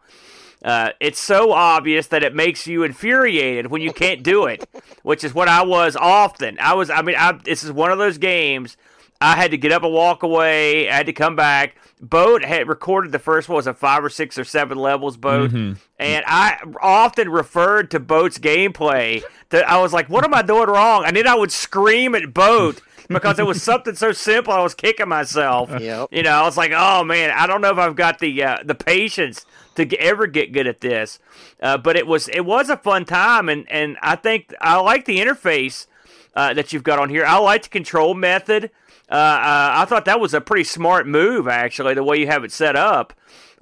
[0.64, 4.66] uh, it's so obvious that it makes you infuriated when you can't do it,
[5.02, 6.58] which is what I was often.
[6.58, 6.88] I was.
[6.88, 8.78] I mean, I, this is one of those games.
[9.20, 10.88] I had to get up and walk away.
[10.88, 11.76] I had to come back.
[12.00, 15.16] Boat had recorded the first one was a five or six or seven levels.
[15.16, 15.50] Boat,
[15.98, 19.22] and I often referred to Boat's gameplay.
[19.50, 22.32] That I was like, "What am I doing wrong?" And then I would scream at
[22.34, 24.52] Boat because it was something so simple.
[24.52, 25.70] I was kicking myself.
[25.80, 26.08] Yep.
[26.12, 28.58] You know, I was like, "Oh man, I don't know if I've got the uh,
[28.64, 31.18] the patience to g- ever get good at this."
[31.62, 35.04] Uh, but it was it was a fun time, and and I think I like
[35.04, 35.86] the interface
[36.34, 37.24] uh, that you've got on here.
[37.24, 38.70] I like the control method.
[39.10, 42.42] Uh, uh, I thought that was a pretty smart move, actually, the way you have
[42.42, 43.12] it set up.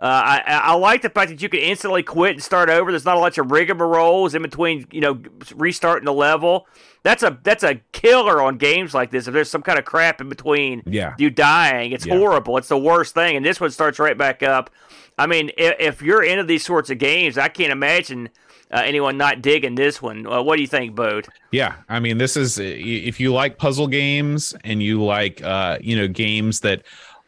[0.03, 2.91] Uh, I, I like the fact that you can instantly quit and start over.
[2.91, 5.21] There's not a lot of rigmaroles in between, you know,
[5.55, 6.67] restarting the level.
[7.05, 9.29] That's a that's a killer on games like this.
[9.29, 11.15] If there's some kind of crap in between, Yeah.
[11.19, 12.17] you dying, it's Yeah.
[12.17, 12.57] horrible.
[12.59, 13.37] It's the worst thing.
[13.37, 14.71] And this one starts right back up.
[15.17, 18.29] I mean, if, if you're into these sorts of games, I can't imagine
[18.73, 20.27] uh, anyone not digging this one.
[20.27, 21.29] Uh, what do you think, Bode?
[21.53, 25.95] Yeah, I mean, this is if you like puzzle games and you like, uh, you
[25.95, 26.83] know, games that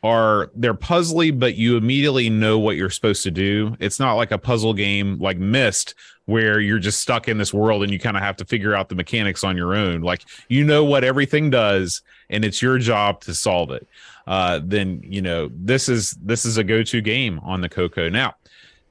[0.04, 3.74] are they're puzzly, but you immediately know what you're supposed to do.
[3.80, 5.94] It's not like a puzzle game like Myst,
[6.26, 8.90] where you're just stuck in this world and you kind of have to figure out
[8.90, 10.02] the mechanics on your own.
[10.02, 13.88] Like you know what everything does, and it's your job to solve it.
[14.26, 18.34] Uh, then you know this is this is a go-to game on the Coco now.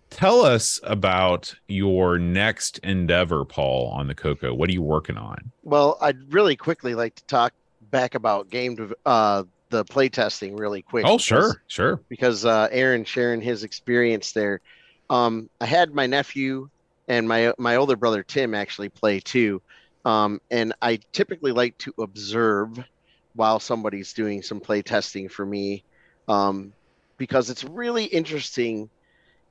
[0.10, 4.54] Tell us about your next endeavor, Paul, on the Coco.
[4.54, 5.52] What are you working on?
[5.64, 7.54] Well, I'd really quickly like to talk
[7.92, 11.04] back about game uh the play testing really quick.
[11.06, 12.02] Oh, because- sure, sure.
[12.08, 14.62] because uh, Aaron sharing his experience there.
[15.10, 16.70] Um, I had my nephew
[17.08, 19.62] and my my older brother Tim actually play too,
[20.06, 22.70] um, and I typically like to observe
[23.36, 25.84] while somebody's doing some play testing for me,
[26.28, 26.72] um,
[27.18, 28.90] because it's really interesting.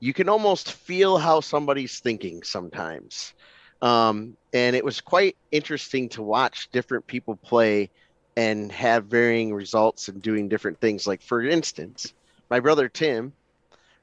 [0.00, 3.35] You can almost feel how somebody's thinking sometimes,
[3.82, 7.90] um, and it was quite interesting to watch different people play
[8.37, 11.07] and have varying results and doing different things.
[11.07, 12.12] Like for instance,
[12.51, 13.33] my brother Tim,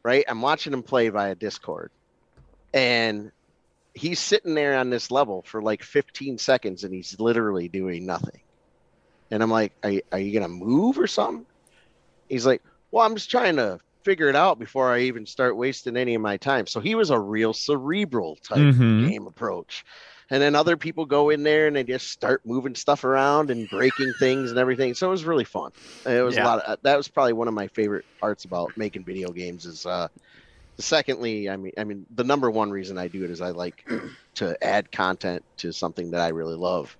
[0.03, 0.25] right?
[0.27, 1.91] I'm watching him play via Discord,
[2.73, 3.31] and
[3.93, 8.41] he's sitting there on this level for like 15 seconds, and he's literally doing nothing.
[9.31, 11.45] And I'm like, "Are, are you gonna move or something?"
[12.27, 12.61] He's like,
[12.91, 16.21] "Well, I'm just trying to figure it out before I even start wasting any of
[16.21, 19.07] my time." So he was a real cerebral type Mhm.
[19.07, 19.83] game approach.
[20.31, 23.69] And then other people go in there and they just start moving stuff around and
[23.69, 24.93] breaking things and everything.
[24.93, 25.71] So it was really fun.
[26.05, 26.37] It was Yeah.
[26.37, 29.65] a lot of that was probably one of my favorite parts about making video games
[29.65, 30.07] is uh
[30.79, 33.83] secondly, I mean I mean the number one reason I do it is I like
[34.35, 36.95] to add content to something that I really love.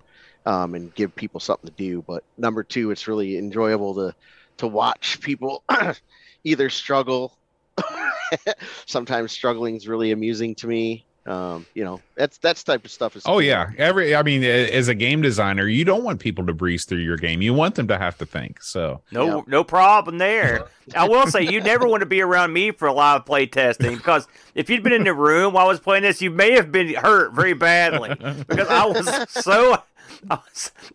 [0.46, 2.02] Um, and give people something to do.
[2.06, 4.14] But number two, it's really enjoyable to
[4.58, 5.64] to watch people
[6.44, 7.36] either struggle.
[8.86, 11.06] Sometimes struggling is really amusing to me.
[11.26, 13.22] Um, you know, that's that's type of stuff is.
[13.26, 14.16] Oh yeah, every.
[14.16, 17.42] I mean, as a game designer, you don't want people to breeze through your game.
[17.42, 18.62] You want them to have to think.
[18.62, 19.48] So No, Yep.
[19.48, 20.68] no problem there.
[20.94, 23.96] I will say you never want to be around me for a live play testing
[23.96, 26.72] because if you'd been in the room while I was playing this, you may have
[26.72, 28.16] been hurt very badly
[28.48, 29.76] because I was so.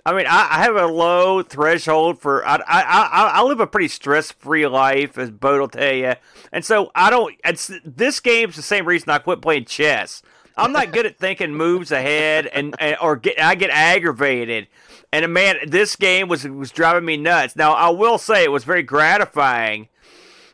[0.06, 2.46] I, mean, I, I have a low threshold for.
[2.48, 6.14] I I I, I live a pretty stress free life, as Bo will tell you,
[6.52, 7.36] and so I don't.
[7.44, 10.22] It's this game's the same reason I quit playing chess.
[10.58, 14.68] I'm not good at thinking moves ahead, and, and or get I get aggravated.
[15.12, 17.56] And man, this game was was driving me nuts.
[17.56, 19.90] Now I will say it was very gratifying.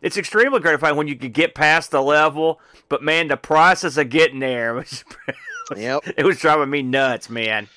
[0.01, 4.09] It's extremely gratifying when you could get past the level, but man, the process of
[4.09, 5.03] getting there was
[5.75, 6.03] Yep.
[6.17, 7.67] it was driving me nuts, man.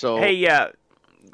[0.00, 0.68] So Hey, uh,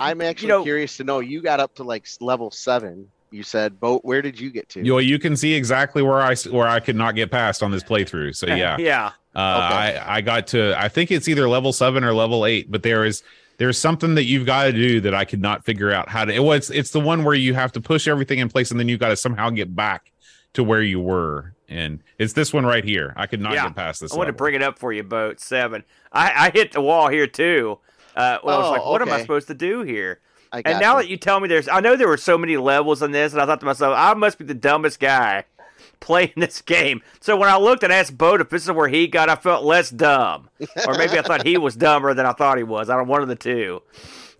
[0.00, 1.20] I'm actually know- curious to know.
[1.20, 3.08] You got up to like level seven.
[3.30, 6.32] You said, "Bo, where did you get to?" you you can see exactly where I
[6.32, 8.34] s- where I could not get past on this playthrough.
[8.36, 9.98] So yeah, yeah, uh, Okay.
[9.98, 10.74] I I got to.
[10.78, 12.70] I think it's either level seven or level eight.
[12.70, 13.22] But there is
[13.58, 16.32] there's something that you've got to do that I could not figure out how to.
[16.32, 18.88] It was it's the one where you have to push everything in place and then
[18.88, 20.12] you got to somehow get back
[20.54, 21.52] to where you were.
[21.68, 23.12] And it's this one right here.
[23.16, 23.64] I could not Yeah.
[23.64, 24.12] get past this.
[24.12, 25.82] I want to bring it up for you, boat seven.
[26.12, 27.78] I, I hit the wall here too.
[28.16, 30.20] Uh, well, I was Oh, like, what am I supposed to do here?
[30.52, 31.04] And now gotcha.
[31.06, 33.42] that you tell me there's, I know there were so many levels in this, and
[33.42, 35.44] I thought to myself, I must be the dumbest guy
[36.00, 37.02] playing this game.
[37.20, 39.64] So when I looked and asked Bo if this is where he got, I felt
[39.64, 40.48] less dumb,
[40.86, 42.88] or maybe I thought he was dumber than I thought he was.
[42.88, 43.82] I don't one of the two.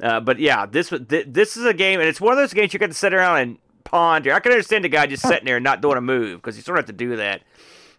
[0.01, 2.73] Uh, but yeah, this th- this is a game, and it's one of those games
[2.73, 4.33] you got to sit around and ponder.
[4.33, 6.63] I can understand the guy just sitting there and not doing a move because you
[6.63, 7.43] sort of have to do that.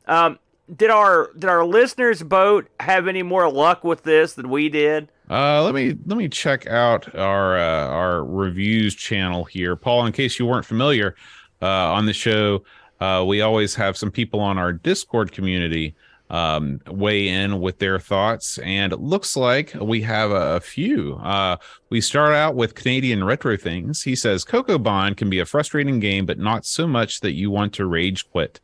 [0.07, 0.39] Um,
[0.75, 5.09] did our did our listeners Bo have any more luck with this than we did?
[5.29, 10.05] Uh, let me let me check out our uh, our reviews channel here, Paul.
[10.05, 11.15] In case you weren't familiar,
[11.61, 12.63] uh, on the show,
[13.01, 15.95] uh, we always have some people on our Discord community
[16.29, 21.15] um, weigh in with their thoughts, and it looks like we have a, a few.
[21.15, 21.57] Uh,
[21.89, 24.03] we start out with Canadian Retro Things.
[24.03, 27.51] He says Coco Bond can be a frustrating game, but not so much that you
[27.51, 28.61] want to rage quit.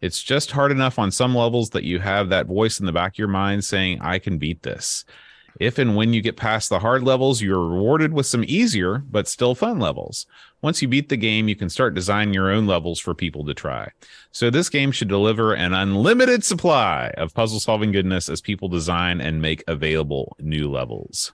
[0.00, 3.12] It's just hard enough on some levels that you have that voice in the back
[3.12, 5.04] of your mind saying, I can beat this.
[5.58, 9.26] If and when you get past the hard levels, you're rewarded with some easier but
[9.26, 10.26] still fun levels.
[10.62, 13.54] Once you beat the game, you can start designing your own levels for people to
[13.54, 13.90] try.
[14.30, 19.20] So this game should deliver an unlimited supply of puzzle solving goodness as people design
[19.20, 21.32] and make available new levels.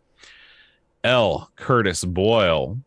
[1.04, 1.50] L.
[1.56, 2.80] Curtis Boyle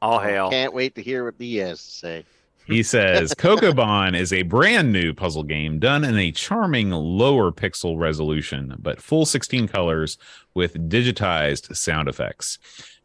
[0.00, 0.50] All hell.
[0.50, 2.24] Can't wait to hear what he has to say.
[2.66, 7.98] He says Kokobon is a brand new puzzle game done in a charming lower pixel
[7.98, 10.16] resolution, but full 16 colors
[10.54, 12.58] with digitized sound effects.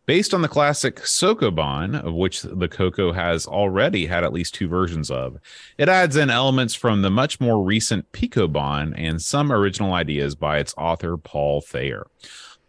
[0.06, 4.70] Based on the classic Sokoban, of which the Coco has already had at least two
[4.70, 5.38] versions of,
[5.78, 10.60] it adds in elements from the much more recent Picobon and some original ideas by
[10.60, 12.08] its author, Paul Thayer.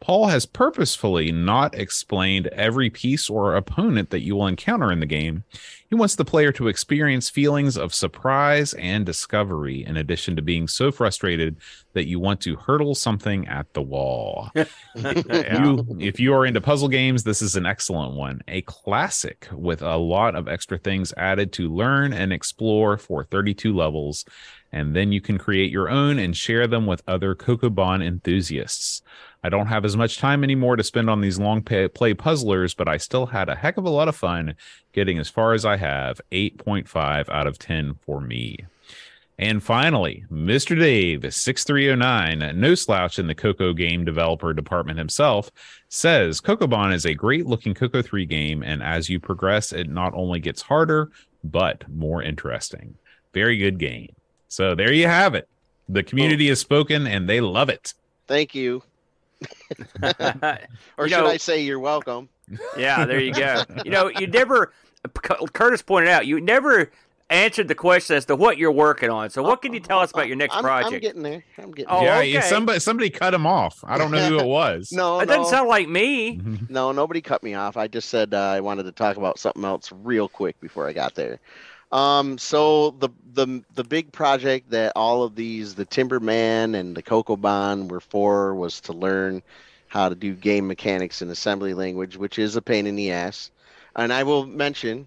[0.01, 5.07] Paul has purposefully not explained every piece or opponent that you will encounter in the
[5.07, 5.45] game.
[5.89, 10.69] He wants the player to experience feelings of surprise and discovery, in addition to being
[10.69, 11.57] so frustrated
[11.95, 14.51] that you want to hurtle something at the wall.
[14.55, 18.43] you, if you are into puzzle games, this is an excellent one.
[18.49, 23.75] A classic with a lot of extra things added to learn and explore for 32
[23.75, 24.27] levels.
[24.71, 29.01] And then you can create your own and share them with other Kokobon enthusiasts.
[29.43, 32.75] I don't have as much time anymore to spend on these long pay- play puzzlers,
[32.75, 34.57] but I still had a heck of a lot of fun
[34.93, 36.21] getting as far as I have.
[36.33, 38.59] 8.5 out of 10 for me.
[39.39, 40.77] And finally, Mr.
[40.77, 45.53] Dave, 6309, no slouch in the Coco game developer department himself,
[45.89, 50.13] says Kokobon is a great looking Coco 3 game, and as you progress, it not
[50.15, 51.13] only gets harder,
[51.45, 52.97] but more interesting.
[53.33, 54.13] Very good game.
[54.49, 55.49] So there you have it.
[55.89, 56.51] The community oh.
[56.51, 57.95] has spoken and they love it.
[58.27, 58.83] Thank you.
[60.97, 62.29] Or You should know- I say you're welcome?
[62.77, 63.63] yeah, there you go.
[63.85, 64.73] You know, you never.
[65.53, 66.91] Curtis pointed out you never
[67.31, 69.31] answered the question as to what you're working on.
[69.31, 70.95] So, what can you tell us about your next I'm, project?
[70.95, 71.45] I'm getting there.
[71.59, 72.39] I'm getting Oh, yeah, there.
[72.39, 72.49] okay.
[72.49, 73.85] somebody somebody cut him off.
[73.87, 74.91] I don't know who it was.
[74.93, 76.41] No, it no, doesn't sound like me.
[76.69, 77.77] no, nobody cut me off.
[77.77, 80.93] I just said uh, I wanted to talk about something else real quick before I
[80.93, 81.39] got there.
[81.91, 87.03] Um, so the the the big project that all of these, the Timberman and the
[87.03, 89.43] Kokobon were for, was to learn
[89.87, 93.51] how to do game mechanics in assembly language, which is a pain in the ass.
[93.97, 95.07] And I will mention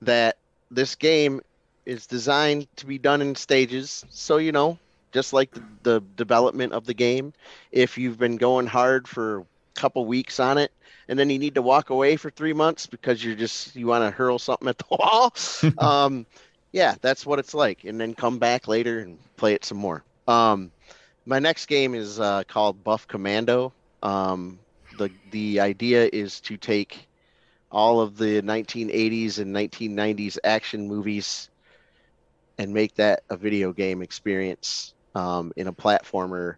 [0.00, 0.38] that
[0.70, 1.42] this game
[1.84, 4.04] is designed to be done in stages.
[4.08, 4.78] So you know,
[5.12, 7.34] just like the, the development of the game,
[7.72, 9.44] if you've been going hard for a
[9.74, 10.72] couple weeks on it
[11.10, 14.04] and then you need to walk away for three months because you're just you want
[14.04, 15.34] to hurl something at the wall.
[15.78, 16.26] Um
[16.72, 20.04] yeah that's what it's like and then come back later and play it some more.
[20.28, 20.72] Um
[21.26, 23.74] my next game is uh, called buff commando.
[24.02, 24.60] Um
[24.98, 27.08] the the idea is to take
[27.72, 31.50] all of the 1980s and 1990s action movies
[32.58, 36.56] and make that a video game experience um, in a platformer.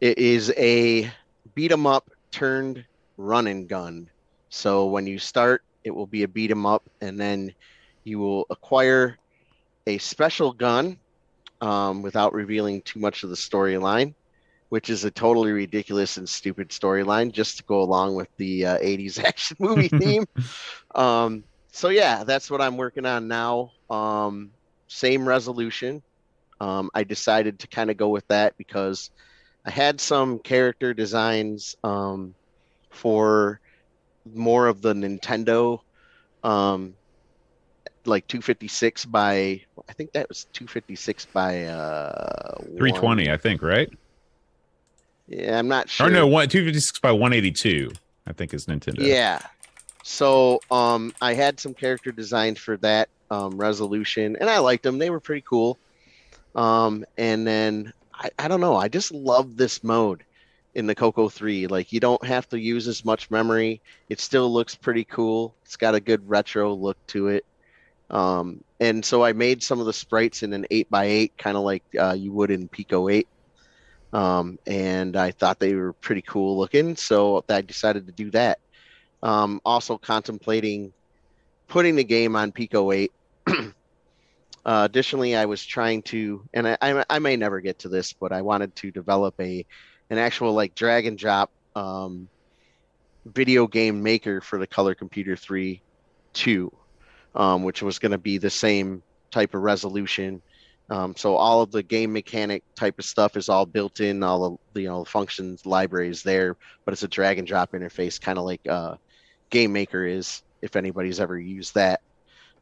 [0.00, 1.10] It is a
[1.54, 2.84] beat 'em up turned
[3.22, 4.08] run and gun.
[4.50, 7.52] So when you start, it will be a beat 'em up, and then
[8.04, 9.18] you will acquire
[9.86, 10.98] a special gun
[11.60, 14.14] um, without revealing too much of the storyline,
[14.70, 18.78] which is a totally ridiculous and stupid storyline just to go along with the uh,
[18.80, 20.24] 80s action movie theme.
[20.94, 23.72] Um, so yeah, that's what I'm working on now.
[23.90, 24.52] Um,
[24.88, 26.02] same resolution.
[26.60, 29.10] Um, I decided to kind of go with that because
[29.66, 32.34] I had some character designs um,
[32.92, 33.60] for
[34.34, 35.80] more of the Nintendo,
[36.44, 36.94] um,
[38.04, 43.90] like 256 by I think that was 256 by uh, 320, one- I think, right?
[45.28, 46.08] Yeah, I'm not sure.
[46.08, 47.90] Or no, one 256 by 182,
[48.26, 48.98] I think is Nintendo.
[49.06, 49.40] Yeah.
[50.02, 54.98] So um, I had some character designs for that um, resolution, and I liked them.
[54.98, 55.78] They were pretty cool.
[56.54, 58.76] Um, and then I, I don't know.
[58.76, 60.24] I just love this mode
[60.74, 61.66] in the Coco 3.
[61.66, 63.80] Like you don't have to use as much memory.
[64.08, 65.54] It still looks pretty cool.
[65.64, 67.44] It's got a good retro look to it.
[68.10, 71.56] Um, and so I made some of the sprites in an eight by eight, kind
[71.56, 73.28] of like uh, you would in Pico eight.
[74.12, 78.58] Um, and I thought they were pretty cool looking, so I decided to do that.
[79.22, 80.92] Um, also contemplating
[81.68, 83.12] putting the game on Pico eight.
[83.46, 83.62] uh,
[84.64, 88.30] additionally, I was trying to, and I, I, I may never get to this, but
[88.30, 89.64] I wanted to develop a
[90.12, 92.28] an actual like drag and drop um,
[93.24, 95.80] video game maker for the Color Computer 3
[96.34, 96.72] 2
[97.34, 100.42] um, which was going to be the same type of resolution.
[100.90, 104.60] Um, so all of the game mechanic type of stuff is all built in, all
[104.74, 108.44] the you know functions libraries there, but it's a drag and drop interface, kind of
[108.44, 108.96] like uh,
[109.48, 112.02] Game Maker is, if anybody's ever used that.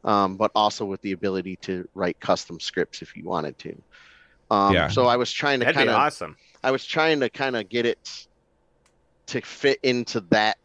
[0.05, 3.81] Um, but also with the ability to write custom scripts if you wanted to.
[4.49, 4.87] Um, Yeah.
[4.87, 6.37] So I was trying to kind of awesome.
[6.63, 8.27] I was trying to kind of get it
[9.27, 10.57] to fit into that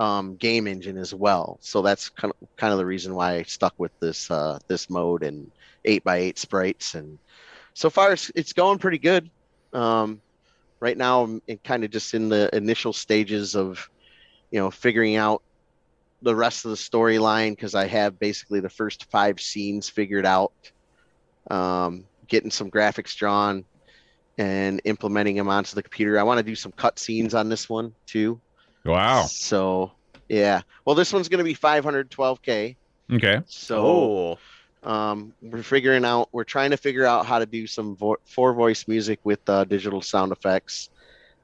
[0.00, 1.58] um, game engine as well.
[1.60, 4.90] So that's kind of kind of the reason why I stuck with this uh, this
[4.90, 5.50] mode and
[5.84, 6.94] eight by eight sprites.
[6.94, 7.18] And
[7.74, 9.30] so far, it's, it's going pretty good.
[9.72, 10.20] Um,
[10.80, 13.88] right now, I'm kind of just in the initial stages of
[14.50, 15.42] you know figuring out
[16.22, 20.52] the rest of the storyline because I have basically the first five scenes figured out.
[21.50, 23.64] Um, getting some graphics drawn
[24.38, 26.18] and implementing them onto the computer.
[26.18, 28.40] I want to do some cut scenes on this one too.
[28.84, 29.24] Wow.
[29.24, 29.92] So
[30.28, 30.62] yeah.
[30.84, 32.76] Well, this one's going to be 512k.
[33.12, 33.40] Okay.
[33.46, 34.38] So
[34.84, 36.28] oh, um, we're figuring out.
[36.32, 39.64] We're trying to figure out how to do some vo- four voice music with uh,
[39.64, 40.90] digital sound effects,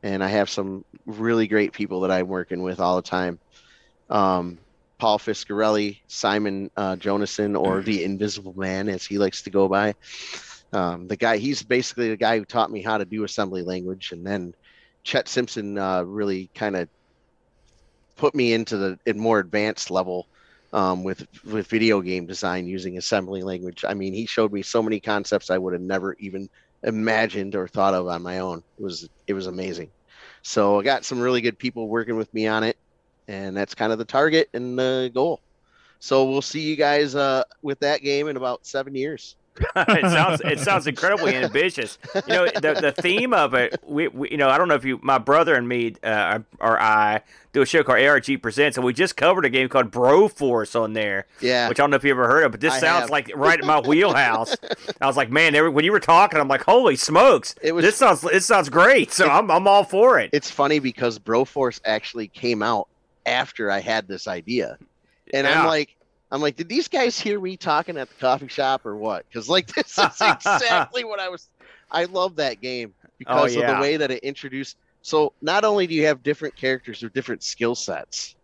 [0.03, 3.39] and I have some really great people that I'm working with all the time.
[4.11, 4.59] Um,
[4.99, 9.95] Paul Fiscarelli, Simon uh, Jonassen, or the Invisible Man, as he likes to go by.
[10.73, 14.13] Um, the guy, he's basically the guy who taught me how to do assembly language,
[14.13, 14.55] and then
[15.03, 16.89] Chet Simpson uh, really kind of
[18.17, 20.27] put me into the in more advanced level
[20.73, 23.85] um, with with video game design using assembly language.
[23.89, 26.51] I mean, he showed me so many concepts I would have never even
[26.83, 28.63] imagined or thought of on my own.
[28.79, 29.91] It was it was amazing.
[30.43, 32.77] So I got some really good people working with me on it,
[33.27, 35.41] and that's kind of the target and the goal.
[36.01, 39.35] So we'll see you guys uh, with that game in about seven years.
[39.77, 41.99] it sounds it sounds incredibly ambitious.
[42.15, 43.79] You know, the the theme of it.
[43.87, 46.81] We, we you know, I don't know if you, my brother and me, uh, or
[46.81, 50.79] I do a show called ARG Presents, and we just covered a game called Broforce
[50.79, 52.79] on there, Yeah, which I don't know if you ever heard of, but this I
[52.81, 53.11] sounds have.
[53.11, 54.55] like right in my wheelhouse.
[55.01, 57.85] I was like, man, there- when you were talking, I'm like, holy smokes, It was-
[57.85, 59.13] this sounds it sounds great.
[59.13, 60.31] So I'm I'm all for it.
[60.33, 62.89] it's funny because Broforce actually came out
[63.27, 64.79] after I had this idea,
[65.35, 65.61] and Yeah.
[65.63, 65.97] I'm like,
[66.31, 69.25] I'm like, did these guys hear me talking at the coffee shop or what?
[69.29, 71.49] Because like this is exactly what I was.
[71.91, 73.75] I love that game because of Oh, yeah.
[73.77, 74.77] the way that it introduced.
[75.03, 78.37] So not only do you have different characters with different skill sets,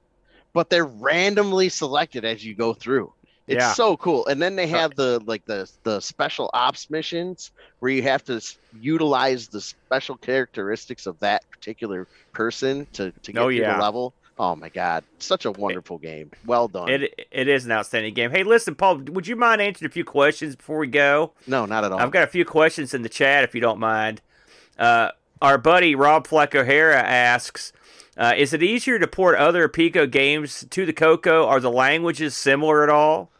[0.54, 3.12] but they're randomly selected as you go through.
[3.46, 3.72] It's Yeah.
[3.74, 4.26] so cool.
[4.26, 8.24] And then they uh, have the like the the special ops missions where you have
[8.24, 8.40] to
[8.72, 13.76] utilize the special characteristics of that particular person to to oh, get Oh, yeah.
[13.76, 14.14] the level.
[14.38, 16.30] Oh my god, such a wonderful game.
[16.44, 16.88] Well done.
[16.88, 18.30] It it is an outstanding game.
[18.30, 21.32] Hey, listen, Paul, would you mind answering a few questions before we go?
[21.46, 22.00] no, not at all.
[22.00, 24.20] I've got a few questions in the chat if you don't mind.
[24.78, 25.10] Uh,
[25.40, 27.72] our buddy Rob Fleck O'Hara asks,
[28.16, 31.46] uh, "Is it easier to port other Pico games to the Coco?
[31.46, 33.30] Are the languages similar at all?"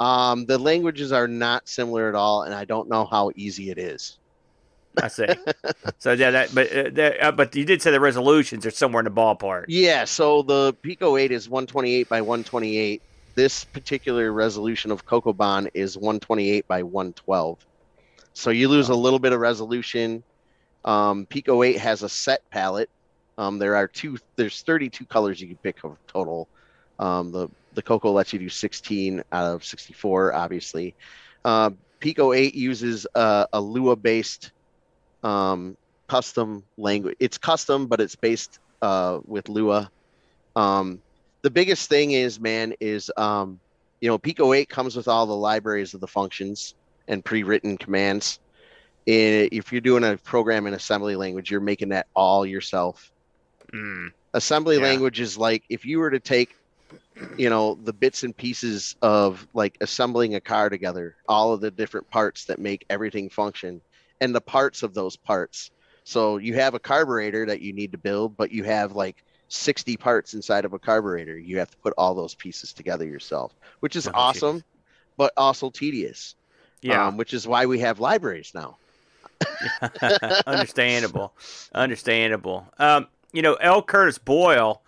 [0.00, 3.78] um, the languages are not similar at all, and I don't know how easy it
[3.78, 4.18] is.
[5.02, 5.26] I see.
[5.98, 9.00] so yeah, that but uh, that, uh, but you did say the resolutions are somewhere
[9.00, 9.64] in the ballpark.
[9.68, 13.02] Yeah, so the Pico 8 is 128 by 128.
[13.34, 17.64] This particular resolution of Cocobon is 128 by 112.
[18.34, 20.22] So you lose a little bit of resolution.
[20.84, 22.90] Um, Pico 8 has a set palette.
[23.36, 24.18] Um, there are two.
[24.36, 26.48] There's 32 colors you can pick of total.
[26.98, 30.96] Um, the the Coco lets you do 16 out of 64, obviously.
[31.44, 31.70] Uh,
[32.00, 34.50] Pico 8 uses uh, a Lua based
[35.22, 35.76] um,
[36.08, 37.16] custom language.
[37.20, 39.90] It's custom, but it's based uh, with Lua.
[40.56, 41.00] Um,
[41.42, 43.60] the biggest thing is, man, is um,
[44.00, 46.74] you know, Pico 8 comes with all the libraries of the functions
[47.08, 48.38] and pre-written commands.
[49.06, 53.10] If you're doing a program in assembly language, you're making that all yourself.
[53.72, 54.12] Mm.
[54.34, 54.82] Assembly Yeah.
[54.82, 56.54] language is like if you were to take,
[57.38, 61.70] you know, the bits and pieces of like assembling a car together, all of the
[61.70, 63.80] different parts that make everything function,
[64.20, 65.70] and the parts of those parts.
[66.04, 69.96] So you have a carburetor that you need to build, but you have like 60
[69.96, 71.38] parts inside of a carburetor.
[71.38, 74.62] You have to put all those pieces together yourself, which is Oh, awesome,
[75.16, 76.34] but also tedious.
[76.80, 78.78] Yeah, Um, which is why we have libraries now.
[80.46, 81.32] understandable,
[81.74, 82.66] understandable.
[82.78, 83.82] Um, you know, L.
[83.82, 84.82] Curtis Boyle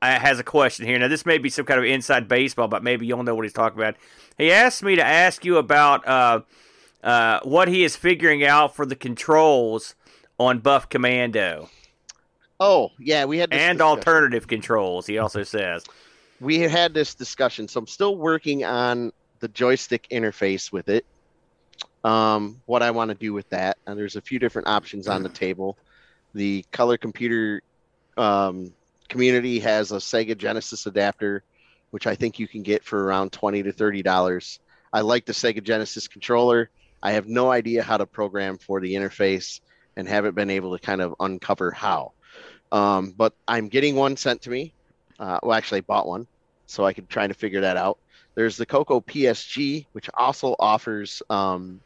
[0.00, 0.98] uh, has a question here.
[0.98, 3.52] Now, this may be some kind of inside baseball, but maybe you'll know what he's
[3.52, 3.96] talking about.
[4.38, 6.40] He asked me to ask you about uh,
[7.02, 9.94] uh, what he is figuring out for the controls
[10.38, 11.68] on Buff Commando
[12.64, 13.98] Oh yeah, we had this and discussion.
[13.98, 15.04] alternative controls.
[15.04, 15.84] He also says,
[16.38, 17.66] we had had this discussion.
[17.66, 21.04] So I'm still working on the joystick interface with it.
[22.04, 25.24] Um, what I want to do with that, and there's a few different options on
[25.24, 25.76] the table.
[26.34, 27.62] The color computer
[28.16, 28.72] um,
[29.08, 31.42] community has a Sega Genesis adapter,
[31.90, 34.60] which I think you can get for around twenty to thirty dollars.
[34.92, 36.70] I like the Sega Genesis controller.
[37.02, 39.60] I have no idea how to program for the interface
[39.96, 42.12] and haven't been able to kind of uncover how.
[42.70, 44.72] Um, but I'm getting one sent to me.
[45.18, 46.26] Uh, well, actually, I bought one,
[46.66, 47.98] so I could try to figure that out.
[48.34, 51.80] There's the Coco PSG, which also offers um,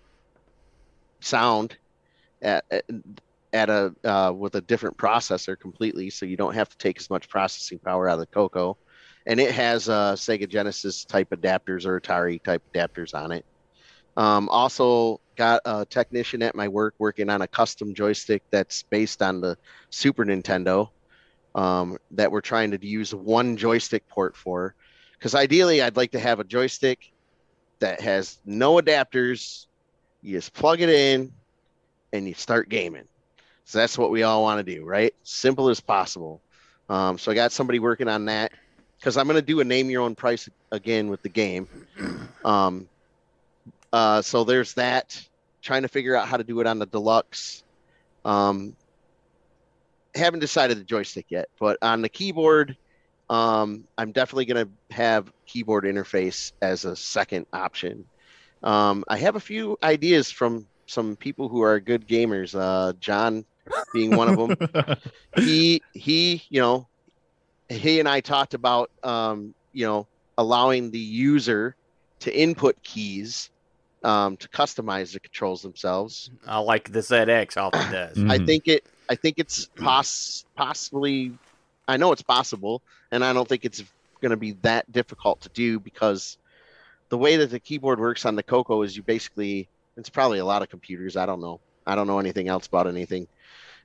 [1.21, 1.77] sound
[2.43, 2.85] at at-
[3.71, 7.29] a uh, with a different processor completely, so you don't have to take as much
[7.29, 8.77] processing power out of the Coco,
[9.27, 13.47] and it has uh, Sega Genesis type adapters or Atari type adapters on it.
[14.17, 19.23] Um, also got a technician at my work working on a custom joystick that's based
[19.23, 19.59] on the
[19.91, 20.89] Super Nintendo
[21.55, 24.75] um, that we're trying to use one joystick port for.
[25.19, 27.13] Because ideally, I'd like to have a joystick
[27.79, 29.67] that has no adapters.
[30.23, 31.33] You just plug it in
[32.13, 33.05] and you start gaming.
[33.65, 35.15] So that's what we all want to do, right?
[35.25, 36.41] Simple as possible.
[36.89, 38.53] Um, so I got somebody working on that
[38.99, 41.69] because I'm going to do a name your own price again with the game.
[42.45, 42.89] Um,
[43.97, 45.19] uh, so there's that.
[45.63, 47.65] Trying to figure out how to do it on the deluxe.
[48.27, 48.77] Um,
[50.15, 52.77] haven't decided the joystick yet, but on the keyboard,
[53.31, 58.05] um, I'm definitely going to have keyboard interface as a second option.
[58.63, 62.55] Um, I have a few ideas from some people who are good gamers.
[62.55, 63.47] Uh, John
[63.95, 64.97] being one of them.
[65.37, 66.87] he he, you know,
[67.71, 71.77] he and I talked about um, you know allowing the user
[72.21, 73.51] to input keys
[74.07, 76.31] um, to customize the controls themselves.
[76.47, 78.19] I like the ZX often does.
[78.19, 78.47] I Mhm.
[78.47, 78.87] think it.
[79.09, 81.33] I think it's poss possibly.
[81.89, 82.83] I know it's possible,
[83.13, 83.83] and I don't think it's
[84.23, 86.39] going to be that difficult to do because
[87.11, 89.69] the way that the keyboard works on the Coco is you basically.
[89.99, 91.17] It's probably a lot of computers.
[91.17, 91.61] I don't know.
[91.87, 93.27] I don't know anything else about anything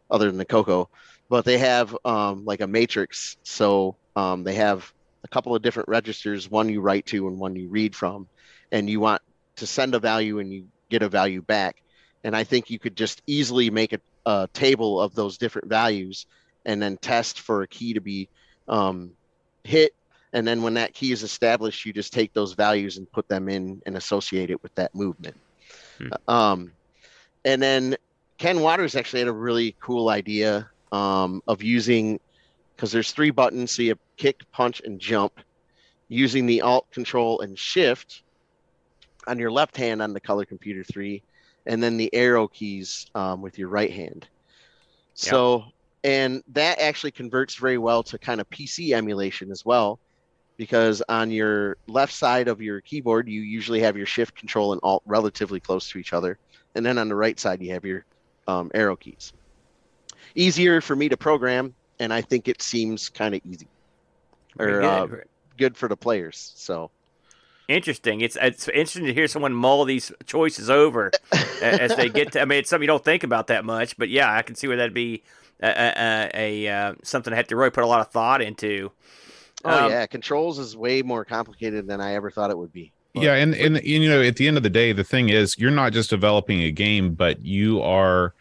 [0.10, 0.90] other than the Coco,
[1.30, 3.38] but they have um, like a matrix.
[3.44, 4.92] So um, they have
[5.24, 6.50] a couple of different registers.
[6.50, 8.28] One you write to and one you read from,
[8.74, 9.22] and you want
[9.58, 11.82] to send a value and you get a value back.
[12.24, 16.26] And I think you could just easily make a, a table of those different values
[16.66, 18.30] and then test for a key to be
[18.68, 19.12] um,
[19.64, 19.94] hit.
[20.34, 23.50] And then when that key is established, you just take those values and put them
[23.50, 25.36] in and associate it with that movement.
[26.28, 26.72] Um,
[27.44, 27.98] and then
[28.38, 32.20] Ken Waters actually had a really cool idea um, of using
[32.76, 35.34] because there's three buttons, so you have kick, punch, and jump.
[36.08, 38.24] Using the Alt, Control, and Shift
[39.28, 41.22] on your left hand on the Color Computer 3,
[41.66, 44.28] and then the arrow keys um, with your right hand.
[45.14, 45.66] So,
[46.04, 50.00] and that actually converts very well to kind of PC emulation as well,
[50.58, 54.82] because on your left side of your keyboard, you usually have your Shift, Control, and
[54.84, 56.38] Alt relatively close to each other,
[56.76, 58.06] and then on the right side, you have your
[58.48, 59.34] um, arrow keys.
[60.34, 63.68] Easier for me to program, and I think it seems kind of easy
[64.58, 64.84] or good.
[64.84, 65.08] uh,
[65.58, 66.54] good for the players.
[66.56, 66.90] So,
[67.72, 68.22] Interesting.
[68.22, 71.12] It's it's interesting to hear someone mull these choices over
[71.62, 72.42] as they get to.
[72.42, 74.68] I mean, it's something you don't think about that much, but yeah, I can see
[74.68, 75.24] where that'd be
[75.62, 78.92] a, a, a, uh, something I have to really put a lot of thought into.
[79.64, 82.92] oh Um, yeah, controls is way more complicated than I ever thought it would be.
[83.14, 85.58] But- yeah and, and you know at the end of the day the thing is
[85.58, 88.34] you're not just developing a game but you are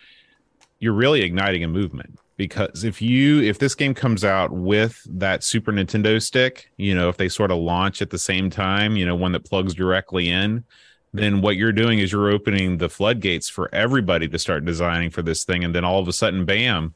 [0.79, 5.45] you're really igniting a movement because if you if this game comes out with that
[5.45, 9.05] super nintendo stick you know if they sort of launch at the same time you
[9.05, 10.65] know one that plugs directly in
[11.13, 15.21] then what you're doing is you're opening the floodgates for everybody to start designing for
[15.21, 16.95] this thing and then all of a sudden bam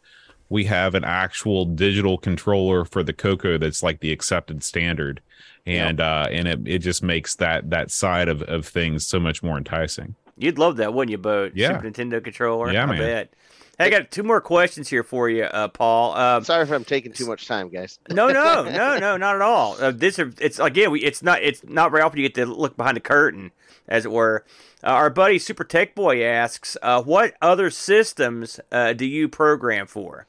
[0.48, 5.20] we have an actual digital controller for the coco that's like the accepted standard
[5.66, 9.42] and uh and it, it just makes that that side of, of things so much
[9.42, 11.50] more enticing You'd love that, wouldn't you, Bo?
[11.54, 11.80] Yeah.
[11.80, 12.72] Super Nintendo controller.
[12.72, 12.98] Yeah, I man.
[12.98, 13.34] bet.
[13.78, 16.16] Hey, I got two more questions here for you, uh, Paul.
[16.16, 17.98] Um, Sorry if I'm taking too much time, guys.
[18.08, 19.76] no, no, no, no, not at all.
[19.80, 22.46] Uh, this are, it's again, we, it's not it's not very often you get to
[22.46, 23.50] look behind the curtain,
[23.88, 24.44] as it were.
[24.82, 29.86] Uh, our buddy Super Tech Boy asks, uh, "What other systems uh, do you program
[29.86, 30.26] for?"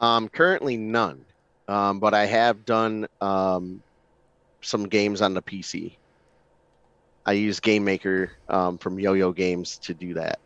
[0.00, 1.24] Um, currently none,
[1.66, 3.82] um, but I have done um,
[4.60, 5.96] some games on the PC.
[7.24, 10.38] I use Game Maker um, from Yo-Yo Games to do that.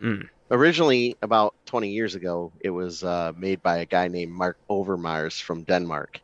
[0.00, 0.28] Mm.
[0.50, 5.40] Originally, about 20 years ago, it was uh, made by a guy named Mark Overmars
[5.42, 6.20] from Denmark,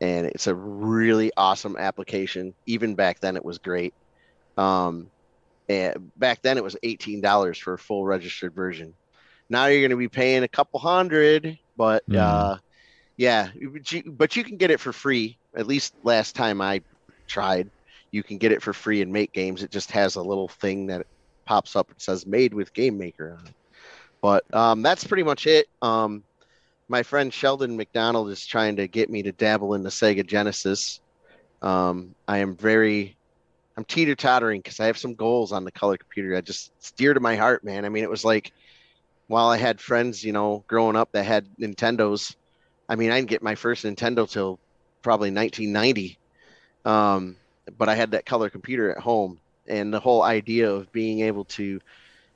[0.00, 2.54] and it's a really awesome application.
[2.66, 3.94] Even back then, it was great.
[4.58, 5.10] Um,
[5.68, 8.96] and back then, it was eighteen dollars for a full registered version.
[9.50, 12.16] Now you're going to be paying a couple hundred, but Mhm.
[12.16, 12.58] uh,
[13.16, 15.38] yeah, but you, but you can get it for free.
[15.56, 16.82] At least last time I
[17.28, 17.70] tried,
[18.12, 19.62] you can get it for free and make games.
[19.62, 21.06] It just has a little thing that
[21.46, 21.90] pops up.
[21.90, 23.54] It says "Made with Game Maker" on it.
[24.22, 25.68] But um, that's pretty much it.
[25.82, 26.22] Um,
[26.88, 31.00] my friend Sheldon McDonald is trying to get me to dabble in the Sega Genesis.
[31.60, 33.16] Um, I am very,
[33.76, 36.36] I'm teeter tottering because I have some goals on the color computer.
[36.36, 37.84] I just it's dear to my heart, man.
[37.84, 38.52] I mean, it was like
[39.26, 42.36] while I had friends, you know, growing up that had Nintendos.
[42.88, 44.58] I mean, I didn't get my first Nintendo till
[45.02, 46.18] probably 1990.
[46.84, 47.36] Um,
[47.78, 51.44] but I had that color computer at home, and the whole idea of being able
[51.44, 51.80] to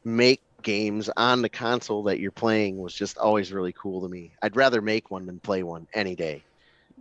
[0.05, 4.33] make games on the console that you're playing was just always really cool to me.
[4.43, 6.43] I'd rather make one than play one any day.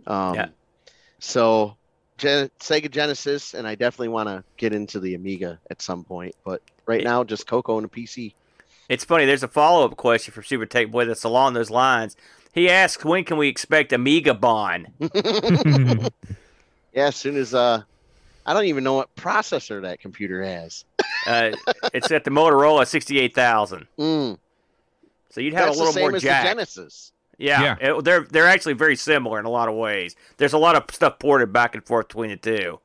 [0.06, 0.48] Um, Yeah.
[1.18, 1.76] So,
[2.18, 6.34] Gen- Sega Genesis, and I definitely want to get into the Amiga at some point.
[6.44, 8.34] But right now, just Coco and a PC.
[8.88, 9.24] It's funny.
[9.24, 12.16] There's a follow up question from Super Tech Boy that's along those lines.
[12.52, 14.88] He asks, "When can we expect Amiga Bond?"
[16.92, 17.82] Yeah, as soon as uh,
[18.46, 20.84] I don't even know what processor that computer has.
[21.26, 21.52] Uh,
[21.94, 23.86] it's at the Motorola 68000.
[23.98, 24.38] Mm,
[25.30, 26.42] So you'd have that's a little the same more as jack.
[26.44, 27.12] the Genesis.
[27.38, 30.16] Yeah, it- they're they're actually very similar in a lot of ways.
[30.38, 32.80] There's a lot of stuff ported back and forth between the two.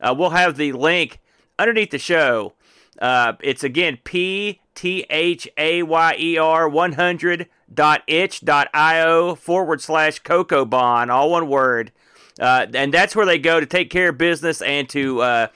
[0.00, 1.18] Uh, we'll have the link
[1.58, 2.54] underneath the show.
[3.00, 11.30] Uh, it's again p t h a y e r 100.itch.io forward slash cocobon, all
[11.30, 11.90] one word.
[12.38, 15.48] Uh, and that's where they go to take care of business and to uh,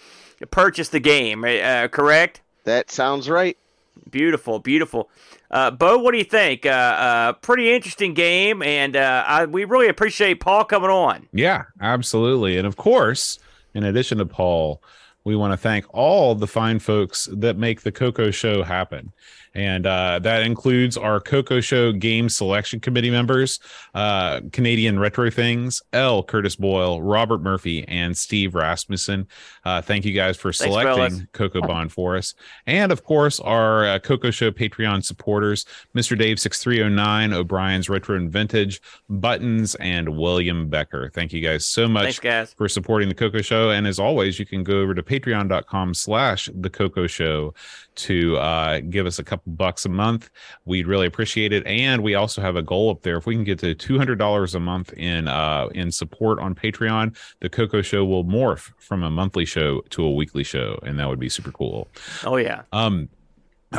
[0.50, 1.44] purchase the game.
[1.44, 2.40] Uh, correct?
[2.64, 3.56] that sounds right.
[4.10, 5.10] Beautiful, beautiful.
[5.50, 6.64] Uh, Bo, what do you think?
[6.64, 11.28] Uh, uh, pretty interesting game, and uh, I, we really appreciate Paul coming on.
[11.32, 12.56] Yeah, absolutely.
[12.56, 13.38] And of course,
[13.74, 14.82] in addition to Paul,
[15.24, 19.12] we want to thank all the fine folks that make the Coco Show happen.
[19.54, 23.60] And uh, that includes our Coco Show Game Selection Committee members,
[23.94, 26.22] uh, Canadian Retro Things, L.
[26.22, 29.28] Curtis Boyle, Robert Murphy, and Steve Rasmussen.
[29.64, 31.26] Uh, thank you guys for selecting fellas.
[31.32, 32.34] Coco Bond for us.
[32.66, 36.18] And of course, our uh, Coco Show Patreon supporters, Mr.
[36.18, 41.10] Dave6309, O'Brien's Retro and Vintage, Buttons, and William Becker.
[41.12, 42.54] Thank you guys so much Thanks, guys.
[42.54, 43.70] for supporting the Coco Show.
[43.70, 47.52] And as always, you can go over to patreon.com slash the Coco Show
[47.96, 50.30] to uh, give us a couple bucks a month.
[50.64, 51.66] We'd really appreciate it.
[51.66, 53.18] And we also have a goal up there.
[53.18, 57.50] If we can get to $200 a month in uh, in support on Patreon, the
[57.50, 60.78] Coco Show will morph from a monthly show to a weekly show.
[60.82, 61.88] And that would be super cool.
[62.24, 62.62] Oh yeah.
[62.72, 63.10] Um,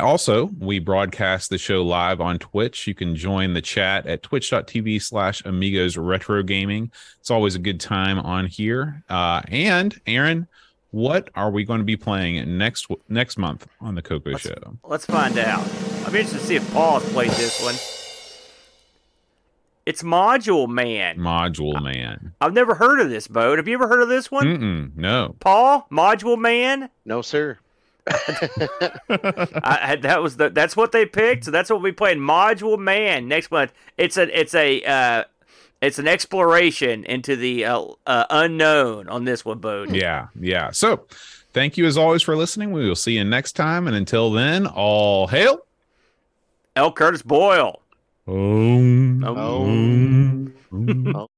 [0.00, 2.86] also, we broadcast the show live on Twitch.
[2.86, 6.90] You can join the chat at twitch.tv slash amigos retro gaming.
[7.20, 9.04] It's always a good time on here.
[9.08, 10.48] Uh, and Aaron,
[10.94, 14.78] what are we going to be playing next next month on the Coco Let's- Show?
[14.84, 15.64] Let's find out.
[16.06, 17.74] I'm interested to see if Paul has played this one.
[19.86, 21.18] It's Module Man.
[21.18, 22.34] Module Man.
[22.40, 23.58] I've never heard of this boat.
[23.58, 24.46] Have you ever heard of this one?
[24.46, 25.34] Mm-mm, no.
[25.40, 26.88] Paul, Module Man.
[27.04, 27.58] No, sir.
[28.06, 31.44] I, I- that was the that's what they picked.
[31.44, 32.18] So that's what we played.
[32.18, 33.72] Module Man next month.
[33.98, 35.24] It's a it's a uh,
[35.84, 39.84] it's an exploration into the uh, uh, unknown on this one, Bo.
[39.84, 40.70] Yeah, yeah.
[40.70, 41.06] So
[41.52, 42.72] thank you as always for listening.
[42.72, 43.86] We will see you next time.
[43.86, 45.58] And until then, all hail.
[46.76, 46.92] L.
[46.92, 47.80] Curtis Boyle.
[48.26, 49.24] Om.
[49.24, 50.54] Um.
[50.72, 51.12] Om.
[51.14, 51.28] Oh.